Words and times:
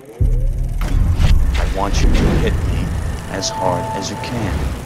I 0.00 1.72
want 1.76 2.02
you 2.02 2.08
to 2.08 2.22
hit 2.40 2.52
me 2.52 2.84
as 3.30 3.50
hard 3.50 3.84
as 3.96 4.10
you 4.10 4.16
can. 4.16 4.78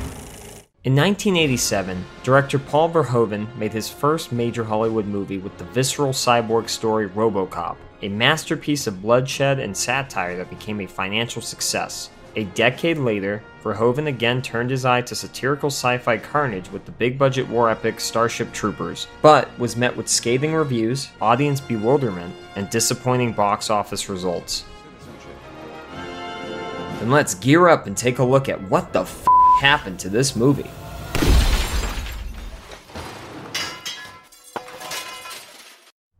In 0.84 0.96
1987, 0.96 2.04
director 2.24 2.58
Paul 2.58 2.90
Verhoeven 2.90 3.54
made 3.56 3.72
his 3.72 3.88
first 3.88 4.32
major 4.32 4.64
Hollywood 4.64 5.06
movie 5.06 5.38
with 5.38 5.56
the 5.56 5.64
visceral 5.66 6.12
cyborg 6.12 6.68
story 6.68 7.08
Robocop, 7.08 7.76
a 8.02 8.08
masterpiece 8.08 8.88
of 8.88 9.00
bloodshed 9.00 9.60
and 9.60 9.76
satire 9.76 10.36
that 10.36 10.50
became 10.50 10.80
a 10.80 10.86
financial 10.86 11.40
success. 11.40 12.10
A 12.34 12.44
decade 12.44 12.98
later, 12.98 13.44
Verhoeven 13.62 14.08
again 14.08 14.42
turned 14.42 14.70
his 14.70 14.84
eye 14.84 15.02
to 15.02 15.14
satirical 15.14 15.68
sci 15.68 15.98
fi 15.98 16.16
carnage 16.16 16.70
with 16.72 16.84
the 16.84 16.90
big 16.90 17.16
budget 17.16 17.48
war 17.48 17.70
epic 17.70 18.00
Starship 18.00 18.52
Troopers, 18.52 19.06
but 19.20 19.56
was 19.58 19.76
met 19.76 19.96
with 19.96 20.08
scathing 20.08 20.52
reviews, 20.52 21.10
audience 21.20 21.60
bewilderment, 21.60 22.34
and 22.56 22.68
disappointing 22.70 23.32
box 23.32 23.70
office 23.70 24.08
results. 24.08 24.64
Then 27.02 27.10
let's 27.10 27.34
gear 27.34 27.66
up 27.66 27.88
and 27.88 27.96
take 27.96 28.20
a 28.20 28.24
look 28.24 28.48
at 28.48 28.70
what 28.70 28.92
the 28.92 29.00
f 29.00 29.26
happened 29.58 29.98
to 29.98 30.08
this 30.08 30.36
movie. 30.36 30.70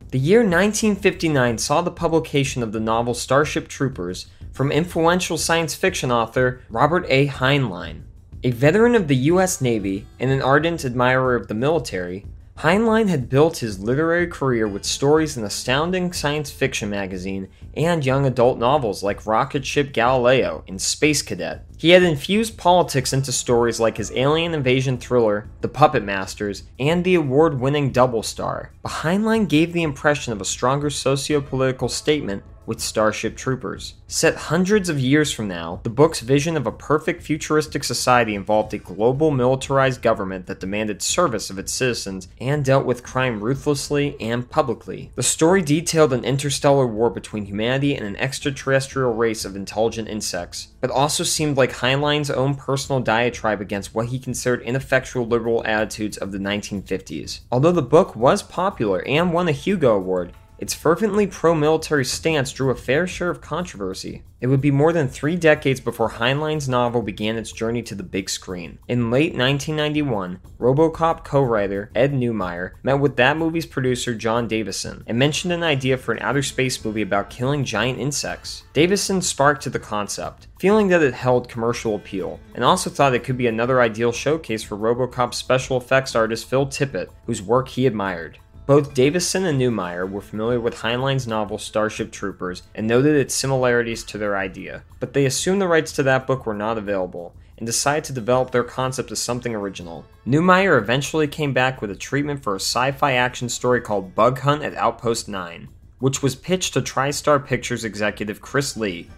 The 0.09 0.19
year 0.19 0.39
1959 0.39 1.57
saw 1.57 1.81
the 1.81 1.89
publication 1.89 2.61
of 2.61 2.73
the 2.73 2.81
novel 2.81 3.13
Starship 3.13 3.69
Troopers 3.69 4.25
from 4.51 4.73
influential 4.73 5.37
science 5.37 5.73
fiction 5.73 6.11
author 6.11 6.59
Robert 6.69 7.05
A. 7.07 7.27
Heinlein. 7.27 8.01
A 8.43 8.51
veteran 8.51 8.93
of 8.93 9.07
the 9.07 9.15
US 9.31 9.61
Navy 9.61 10.05
and 10.19 10.31
an 10.31 10.41
ardent 10.41 10.83
admirer 10.83 11.37
of 11.37 11.47
the 11.47 11.53
military, 11.53 12.25
Heinlein 12.57 13.09
had 13.09 13.29
built 13.29 13.57
his 13.57 13.79
literary 13.79 14.27
career 14.27 14.67
with 14.67 14.85
stories 14.85 15.35
in 15.35 15.43
astounding 15.43 16.13
science 16.13 16.51
fiction 16.51 16.89
magazine 16.89 17.49
and 17.75 18.05
young 18.05 18.25
adult 18.25 18.59
novels 18.59 19.01
like 19.01 19.25
Rocket 19.25 19.65
Ship 19.65 19.91
Galileo 19.91 20.63
and 20.67 20.81
Space 20.81 21.21
Cadet. 21.21 21.65
He 21.77 21.89
had 21.89 22.03
infused 22.03 22.57
politics 22.57 23.11
into 23.11 23.31
stories 23.31 23.79
like 23.79 23.97
his 23.97 24.11
alien 24.11 24.53
invasion 24.53 24.97
thriller, 24.97 25.49
The 25.61 25.67
Puppet 25.67 26.03
Masters, 26.03 26.63
and 26.79 27.03
the 27.03 27.15
award 27.15 27.59
winning 27.59 27.91
Double 27.91 28.23
Star. 28.23 28.71
But 28.83 28.91
Heinlein 28.91 29.49
gave 29.49 29.73
the 29.73 29.83
impression 29.83 30.31
of 30.31 30.39
a 30.39 30.45
stronger 30.45 30.89
socio 30.89 31.41
political 31.41 31.89
statement 31.89 32.43
with 32.65 32.79
Starship 32.79 33.35
Troopers. 33.35 33.95
Set 34.07 34.35
hundreds 34.35 34.89
of 34.89 34.99
years 34.99 35.31
from 35.31 35.47
now, 35.47 35.79
the 35.83 35.89
book's 35.89 36.19
vision 36.19 36.55
of 36.55 36.67
a 36.67 36.71
perfect 36.71 37.23
futuristic 37.23 37.83
society 37.83 38.35
involved 38.35 38.73
a 38.73 38.77
global 38.77 39.31
militarized 39.31 40.01
government 40.01 40.45
that 40.45 40.59
demanded 40.59 41.01
service 41.01 41.49
of 41.49 41.57
its 41.57 41.73
citizens 41.73 42.27
and 42.39 42.63
dealt 42.63 42.85
with 42.85 43.03
crime 43.03 43.43
ruthlessly 43.43 44.15
and 44.19 44.49
publicly. 44.49 45.11
The 45.15 45.23
story 45.23 45.61
detailed 45.61 46.13
an 46.13 46.23
interstellar 46.23 46.85
war 46.85 47.09
between 47.09 47.45
humanity 47.45 47.95
and 47.95 48.05
an 48.05 48.17
extraterrestrial 48.17 49.13
race 49.13 49.45
of 49.45 49.55
intelligent 49.55 50.07
insects, 50.07 50.69
but 50.79 50.91
also 50.91 51.23
seemed 51.23 51.57
like 51.57 51.71
Heinlein's 51.71 52.29
own 52.29 52.55
personal 52.55 53.01
diatribe 53.01 53.61
against 53.61 53.95
what 53.95 54.07
he 54.07 54.19
considered 54.19 54.61
ineffectual 54.61 55.25
liberal 55.25 55.65
attitudes 55.65 56.17
of 56.17 56.31
the 56.31 56.37
1950s. 56.37 57.39
Although 57.51 57.71
the 57.71 57.81
book 57.81 58.15
was 58.15 58.43
popular 58.43 59.03
and 59.07 59.33
won 59.33 59.47
a 59.47 59.51
Hugo 59.51 59.95
Award, 59.95 60.33
its 60.63 60.73
fervently 60.73 61.27
pro 61.27 61.53
military 61.53 62.05
stance 62.05 62.53
drew 62.53 62.69
a 62.69 62.75
fair 62.75 63.05
share 63.05 63.29
of 63.29 63.41
controversy. 63.41 64.23
It 64.39 64.47
would 64.47 64.61
be 64.61 64.71
more 64.71 64.93
than 64.93 65.09
three 65.09 65.35
decades 65.35 65.81
before 65.81 66.11
Heinlein's 66.11 66.69
novel 66.69 67.01
began 67.01 67.35
its 67.35 67.51
journey 67.51 67.81
to 67.83 67.95
the 67.95 68.01
big 68.01 68.29
screen. 68.29 68.79
In 68.87 69.11
late 69.11 69.35
1991, 69.35 70.39
Robocop 70.59 71.25
co 71.25 71.41
writer 71.41 71.91
Ed 71.93 72.13
Neumeier 72.13 72.75
met 72.81 73.01
with 73.01 73.17
that 73.17 73.35
movie's 73.35 73.65
producer 73.65 74.15
Jon 74.15 74.47
Davison 74.47 75.03
and 75.05 75.19
mentioned 75.19 75.51
an 75.51 75.63
idea 75.63 75.97
for 75.97 76.13
an 76.13 76.21
outer 76.21 76.41
space 76.41 76.85
movie 76.85 77.01
about 77.01 77.29
killing 77.29 77.65
giant 77.65 77.99
insects. 77.99 78.63
Davison 78.71 79.21
sparked 79.21 79.63
to 79.63 79.69
the 79.69 79.79
concept, 79.79 80.47
feeling 80.59 80.87
that 80.87 81.03
it 81.03 81.13
held 81.13 81.49
commercial 81.49 81.95
appeal, 81.95 82.39
and 82.55 82.63
also 82.63 82.89
thought 82.89 83.13
it 83.13 83.25
could 83.25 83.37
be 83.37 83.47
another 83.47 83.81
ideal 83.81 84.13
showcase 84.13 84.63
for 84.63 84.77
Robocop's 84.77 85.35
special 85.35 85.75
effects 85.75 86.15
artist 86.15 86.49
Phil 86.49 86.67
Tippett, 86.67 87.09
whose 87.25 87.41
work 87.41 87.67
he 87.67 87.85
admired. 87.85 88.39
Both 88.65 88.93
Davison 88.93 89.43
and 89.43 89.59
Neumeier 89.59 90.09
were 90.09 90.21
familiar 90.21 90.57
with 90.57 90.75
Heinlein's 90.75 91.27
novel 91.27 91.57
Starship 91.57 92.13
Troopers 92.13 92.63
and 92.73 92.87
noted 92.87 93.13
its 93.13 93.33
similarities 93.33 94.05
to 94.05 94.17
their 94.17 94.37
idea, 94.37 94.83
but 95.01 95.11
they 95.11 95.25
assumed 95.25 95.61
the 95.61 95.67
rights 95.67 95.91
to 95.93 96.03
that 96.03 96.25
book 96.25 96.45
were 96.45 96.53
not 96.53 96.77
available 96.77 97.35
and 97.57 97.67
decided 97.67 98.05
to 98.05 98.13
develop 98.13 98.51
their 98.51 98.63
concept 98.63 99.11
as 99.11 99.19
something 99.19 99.53
original. 99.53 100.05
Neumeier 100.25 100.77
eventually 100.77 101.27
came 101.27 101.51
back 101.51 101.81
with 101.81 101.91
a 101.91 101.95
treatment 101.95 102.41
for 102.41 102.53
a 102.53 102.59
sci 102.59 102.93
fi 102.93 103.11
action 103.11 103.49
story 103.49 103.81
called 103.81 104.15
Bug 104.15 104.39
Hunt 104.39 104.63
at 104.63 104.75
Outpost 104.75 105.27
9, 105.27 105.67
which 105.99 106.23
was 106.23 106.33
pitched 106.33 106.73
to 106.75 106.81
TriStar 106.81 107.45
Pictures 107.45 107.83
executive 107.83 108.39
Chris 108.39 108.77
Lee, 108.77 109.09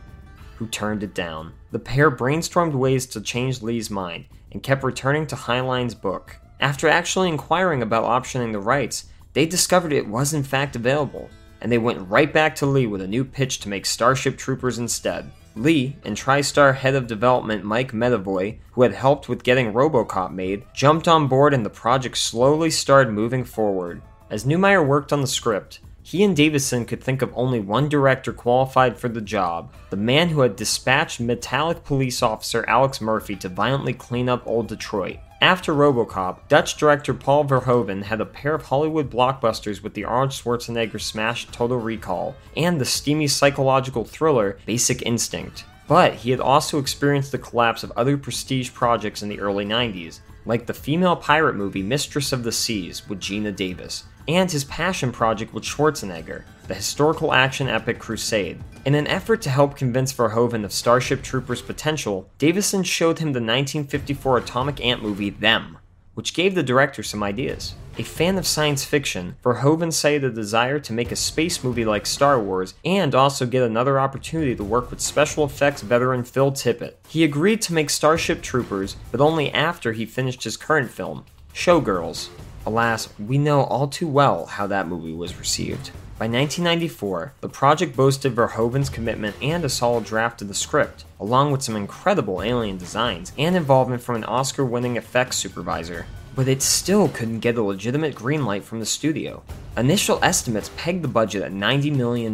who 0.55 0.65
turned 0.65 1.03
it 1.03 1.13
down. 1.13 1.53
The 1.69 1.77
pair 1.77 2.09
brainstormed 2.09 2.73
ways 2.73 3.05
to 3.07 3.21
change 3.21 3.61
Lee's 3.61 3.91
mind 3.91 4.25
and 4.51 4.63
kept 4.63 4.83
returning 4.83 5.27
to 5.27 5.35
Heinlein's 5.35 5.93
book. 5.93 6.37
After 6.59 6.87
actually 6.87 7.29
inquiring 7.29 7.83
about 7.83 8.05
optioning 8.05 8.51
the 8.51 8.59
rights, 8.59 9.05
they 9.35 9.45
discovered 9.45 9.93
it 9.93 10.07
was 10.07 10.33
in 10.33 10.41
fact 10.41 10.75
available, 10.75 11.29
and 11.61 11.71
they 11.71 11.77
went 11.77 12.09
right 12.09 12.33
back 12.33 12.55
to 12.55 12.65
Lee 12.65 12.87
with 12.87 13.01
a 13.01 13.07
new 13.07 13.23
pitch 13.23 13.59
to 13.59 13.69
make 13.69 13.85
Starship 13.85 14.37
Troopers 14.37 14.79
instead. 14.79 15.29
Lee 15.55 15.95
and 16.03 16.17
TriStar 16.17 16.75
head 16.75 16.95
of 16.95 17.05
development 17.05 17.63
Mike 17.63 17.91
Medavoy, 17.91 18.57
who 18.71 18.81
had 18.81 18.93
helped 18.93 19.29
with 19.29 19.43
getting 19.43 19.73
Robocop 19.73 20.31
made, 20.31 20.63
jumped 20.73 21.07
on 21.07 21.27
board 21.27 21.53
and 21.53 21.65
the 21.65 21.69
project 21.69 22.17
slowly 22.17 22.69
started 22.69 23.13
moving 23.13 23.43
forward. 23.43 24.01
As 24.29 24.45
Neumeier 24.45 24.85
worked 24.85 25.13
on 25.13 25.21
the 25.21 25.27
script, 25.27 25.81
he 26.01 26.23
and 26.23 26.35
Davison 26.35 26.85
could 26.85 27.03
think 27.03 27.21
of 27.21 27.31
only 27.35 27.59
one 27.59 27.89
director 27.89 28.31
qualified 28.31 28.97
for 28.97 29.09
the 29.09 29.21
job 29.21 29.73
the 29.89 29.97
man 29.97 30.29
who 30.29 30.41
had 30.41 30.55
dispatched 30.55 31.19
metallic 31.19 31.83
police 31.83 32.21
officer 32.21 32.63
Alex 32.67 33.01
Murphy 33.01 33.35
to 33.37 33.49
violently 33.49 33.93
clean 33.93 34.29
up 34.29 34.45
old 34.45 34.67
Detroit. 34.67 35.17
After 35.45 35.75
Robocop, 35.75 36.47
Dutch 36.47 36.75
director 36.75 37.13
Paul 37.13 37.45
Verhoeven 37.45 38.01
had 38.01 38.19
a 38.19 38.25
pair 38.25 38.55
of 38.55 38.63
Hollywood 38.63 39.11
blockbusters 39.11 39.83
with 39.83 39.93
the 39.93 40.03
Arnold 40.03 40.31
Schwarzenegger 40.31 40.99
smash 40.99 41.45
Total 41.51 41.77
Recall 41.77 42.35
and 42.57 42.81
the 42.81 42.85
steamy 42.85 43.27
psychological 43.27 44.03
thriller 44.05 44.57
Basic 44.65 45.03
Instinct. 45.03 45.63
But 45.87 46.15
he 46.15 46.31
had 46.31 46.39
also 46.39 46.79
experienced 46.79 47.31
the 47.31 47.37
collapse 47.37 47.83
of 47.83 47.91
other 47.91 48.17
prestige 48.17 48.73
projects 48.73 49.21
in 49.21 49.29
the 49.29 49.39
early 49.39 49.65
90s, 49.65 50.21
like 50.47 50.65
the 50.65 50.73
female 50.73 51.15
pirate 51.15 51.55
movie 51.55 51.83
Mistress 51.83 52.33
of 52.33 52.43
the 52.43 52.51
Seas 52.51 53.07
with 53.07 53.19
Geena 53.19 53.55
Davis, 53.55 54.05
and 54.27 54.51
his 54.51 54.63
passion 54.63 55.11
project 55.11 55.53
with 55.53 55.63
Schwarzenegger, 55.63 56.43
the 56.67 56.73
historical 56.73 57.31
action 57.31 57.69
epic 57.69 57.99
Crusade. 57.99 58.63
In 58.85 58.93
an 58.93 59.07
effort 59.07 59.41
to 59.41 59.49
help 59.49 59.75
convince 59.75 60.13
Verhoeven 60.13 60.63
of 60.63 60.71
Starship 60.71 61.23
Troopers' 61.23 61.63
potential, 61.63 62.29
Davison 62.37 62.83
showed 62.83 63.17
him 63.17 63.33
the 63.33 63.39
1954 63.39 64.37
Atomic 64.37 64.79
Ant 64.79 65.01
movie 65.01 65.31
Them, 65.31 65.79
which 66.13 66.35
gave 66.35 66.53
the 66.53 66.61
director 66.61 67.01
some 67.01 67.23
ideas. 67.23 67.73
A 67.97 68.03
fan 68.03 68.37
of 68.37 68.45
science 68.45 68.85
fiction, 68.85 69.37
Verhoeven 69.43 69.91
cited 69.91 70.23
a 70.23 70.29
desire 70.29 70.77
to 70.77 70.93
make 70.93 71.11
a 71.11 71.15
space 71.15 71.63
movie 71.63 71.83
like 71.83 72.05
Star 72.05 72.39
Wars 72.39 72.75
and 72.85 73.15
also 73.15 73.47
get 73.47 73.63
another 73.63 73.99
opportunity 73.99 74.55
to 74.55 74.63
work 74.63 74.91
with 74.91 75.01
special 75.01 75.43
effects 75.43 75.81
veteran 75.81 76.23
Phil 76.23 76.51
Tippett. 76.51 76.93
He 77.07 77.23
agreed 77.23 77.63
to 77.63 77.73
make 77.73 77.89
Starship 77.89 78.43
Troopers, 78.43 78.97
but 79.11 79.19
only 79.19 79.51
after 79.51 79.93
he 79.93 80.05
finished 80.05 80.43
his 80.43 80.57
current 80.57 80.91
film, 80.91 81.25
Showgirls. 81.55 82.29
Alas, 82.67 83.09
we 83.17 83.39
know 83.39 83.63
all 83.63 83.87
too 83.87 84.07
well 84.07 84.45
how 84.45 84.67
that 84.67 84.87
movie 84.87 85.13
was 85.13 85.39
received. 85.39 85.89
By 86.17 86.27
1994, 86.27 87.33
the 87.41 87.49
project 87.49 87.93
boasted 87.93 88.33
Verhoeven's 88.33 88.89
commitment 88.89 89.35
and 89.41 89.65
a 89.65 89.69
solid 89.69 90.05
draft 90.05 90.41
of 90.41 90.47
the 90.47 90.53
script, 90.53 91.03
along 91.19 91.51
with 91.51 91.61
some 91.61 91.75
incredible 91.75 92.41
alien 92.41 92.77
designs 92.77 93.33
and 93.37 93.53
involvement 93.53 94.01
from 94.01 94.15
an 94.15 94.23
Oscar 94.23 94.63
winning 94.63 94.95
effects 94.95 95.35
supervisor. 95.35 96.05
But 96.33 96.47
it 96.47 96.61
still 96.61 97.09
couldn't 97.09 97.41
get 97.41 97.57
a 97.57 97.61
legitimate 97.61 98.15
green 98.15 98.45
light 98.45 98.63
from 98.63 98.79
the 98.79 98.85
studio. 98.85 99.43
Initial 99.75 100.23
estimates 100.23 100.71
pegged 100.77 101.03
the 101.03 101.09
budget 101.09 101.43
at 101.43 101.51
$90 101.51 101.93
million, 101.93 102.33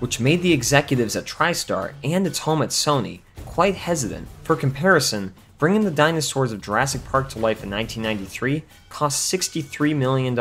which 0.00 0.20
made 0.20 0.42
the 0.42 0.52
executives 0.52 1.16
at 1.16 1.24
TriStar 1.24 1.94
and 2.04 2.26
its 2.26 2.40
home 2.40 2.60
at 2.60 2.68
Sony 2.68 3.20
quite 3.46 3.74
hesitant. 3.74 4.28
For 4.42 4.54
comparison, 4.54 5.32
bringing 5.58 5.84
the 5.84 5.90
dinosaurs 5.90 6.52
of 6.52 6.60
Jurassic 6.60 7.02
Park 7.06 7.30
to 7.30 7.38
life 7.38 7.64
in 7.64 7.70
1993 7.70 8.64
cost 8.90 9.32
$63 9.32 9.96
million 9.96 10.34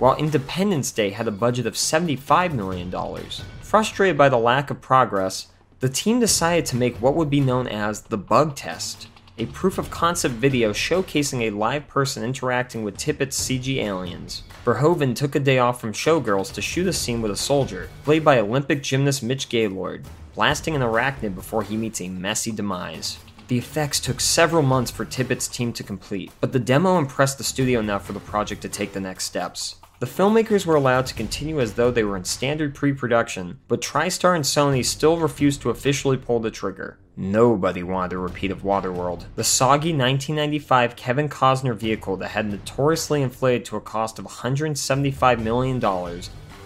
while 0.00 0.16
Independence 0.16 0.90
Day 0.90 1.10
had 1.10 1.28
a 1.28 1.30
budget 1.30 1.66
of 1.66 1.74
$75 1.74 2.54
million. 2.54 2.90
Frustrated 3.60 4.16
by 4.16 4.30
the 4.30 4.38
lack 4.38 4.70
of 4.70 4.80
progress, 4.80 5.48
the 5.80 5.90
team 5.90 6.18
decided 6.20 6.64
to 6.66 6.76
make 6.76 6.96
what 6.96 7.14
would 7.14 7.28
be 7.28 7.38
known 7.38 7.68
as 7.68 8.00
the 8.02 8.16
Bug 8.16 8.56
Test, 8.56 9.08
a 9.36 9.44
proof 9.46 9.76
of 9.76 9.90
concept 9.90 10.34
video 10.34 10.72
showcasing 10.72 11.42
a 11.42 11.50
live 11.50 11.86
person 11.86 12.24
interacting 12.24 12.82
with 12.82 12.96
Tippett's 12.96 13.38
CG 13.38 13.76
aliens. 13.76 14.42
Verhoeven 14.64 15.14
took 15.14 15.34
a 15.34 15.40
day 15.40 15.58
off 15.58 15.80
from 15.80 15.92
Showgirls 15.92 16.52
to 16.54 16.62
shoot 16.62 16.86
a 16.86 16.92
scene 16.94 17.20
with 17.20 17.30
a 17.30 17.36
soldier, 17.36 17.90
played 18.04 18.24
by 18.24 18.38
Olympic 18.38 18.82
gymnast 18.82 19.22
Mitch 19.22 19.50
Gaylord, 19.50 20.06
blasting 20.34 20.74
an 20.74 20.82
arachnid 20.82 21.34
before 21.34 21.62
he 21.62 21.76
meets 21.76 22.00
a 22.00 22.08
messy 22.08 22.52
demise. 22.52 23.18
The 23.48 23.58
effects 23.58 24.00
took 24.00 24.20
several 24.20 24.62
months 24.62 24.90
for 24.90 25.04
Tippett's 25.04 25.48
team 25.48 25.72
to 25.74 25.82
complete, 25.82 26.30
but 26.40 26.52
the 26.52 26.58
demo 26.58 26.98
impressed 26.98 27.36
the 27.36 27.44
studio 27.44 27.80
enough 27.80 28.06
for 28.06 28.12
the 28.12 28.20
project 28.20 28.62
to 28.62 28.68
take 28.68 28.92
the 28.92 29.00
next 29.00 29.24
steps. 29.24 29.76
The 30.00 30.06
filmmakers 30.06 30.64
were 30.64 30.76
allowed 30.76 31.04
to 31.08 31.14
continue 31.14 31.60
as 31.60 31.74
though 31.74 31.90
they 31.90 32.04
were 32.04 32.16
in 32.16 32.24
standard 32.24 32.74
pre 32.74 32.94
production, 32.94 33.60
but 33.68 33.82
TriStar 33.82 34.34
and 34.34 34.46
Sony 34.46 34.82
still 34.82 35.18
refused 35.18 35.60
to 35.60 35.68
officially 35.68 36.16
pull 36.16 36.40
the 36.40 36.50
trigger. 36.50 36.96
Nobody 37.18 37.82
wanted 37.82 38.14
a 38.14 38.18
repeat 38.18 38.50
of 38.50 38.62
Waterworld, 38.62 39.26
the 39.36 39.44
soggy 39.44 39.90
1995 39.90 40.96
Kevin 40.96 41.28
Costner 41.28 41.76
vehicle 41.76 42.16
that 42.16 42.30
had 42.30 42.50
notoriously 42.50 43.20
inflated 43.20 43.66
to 43.66 43.76
a 43.76 43.82
cost 43.82 44.18
of 44.18 44.24
$175 44.24 45.42
million 45.42 45.84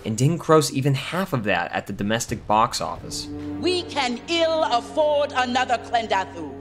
and 0.05 0.17
didn't 0.17 0.37
gross 0.37 0.73
even 0.73 0.95
half 0.95 1.33
of 1.33 1.43
that 1.43 1.73
at 1.73 1.89
the 1.89 1.93
domestic 1.93 2.47
box 2.47 2.81
office. 2.81 3.27
We 3.61 3.83
can 3.83 4.21
ill 4.29 4.63
afford 4.63 5.33
another 5.35 5.79
Klendathu. 5.79 6.54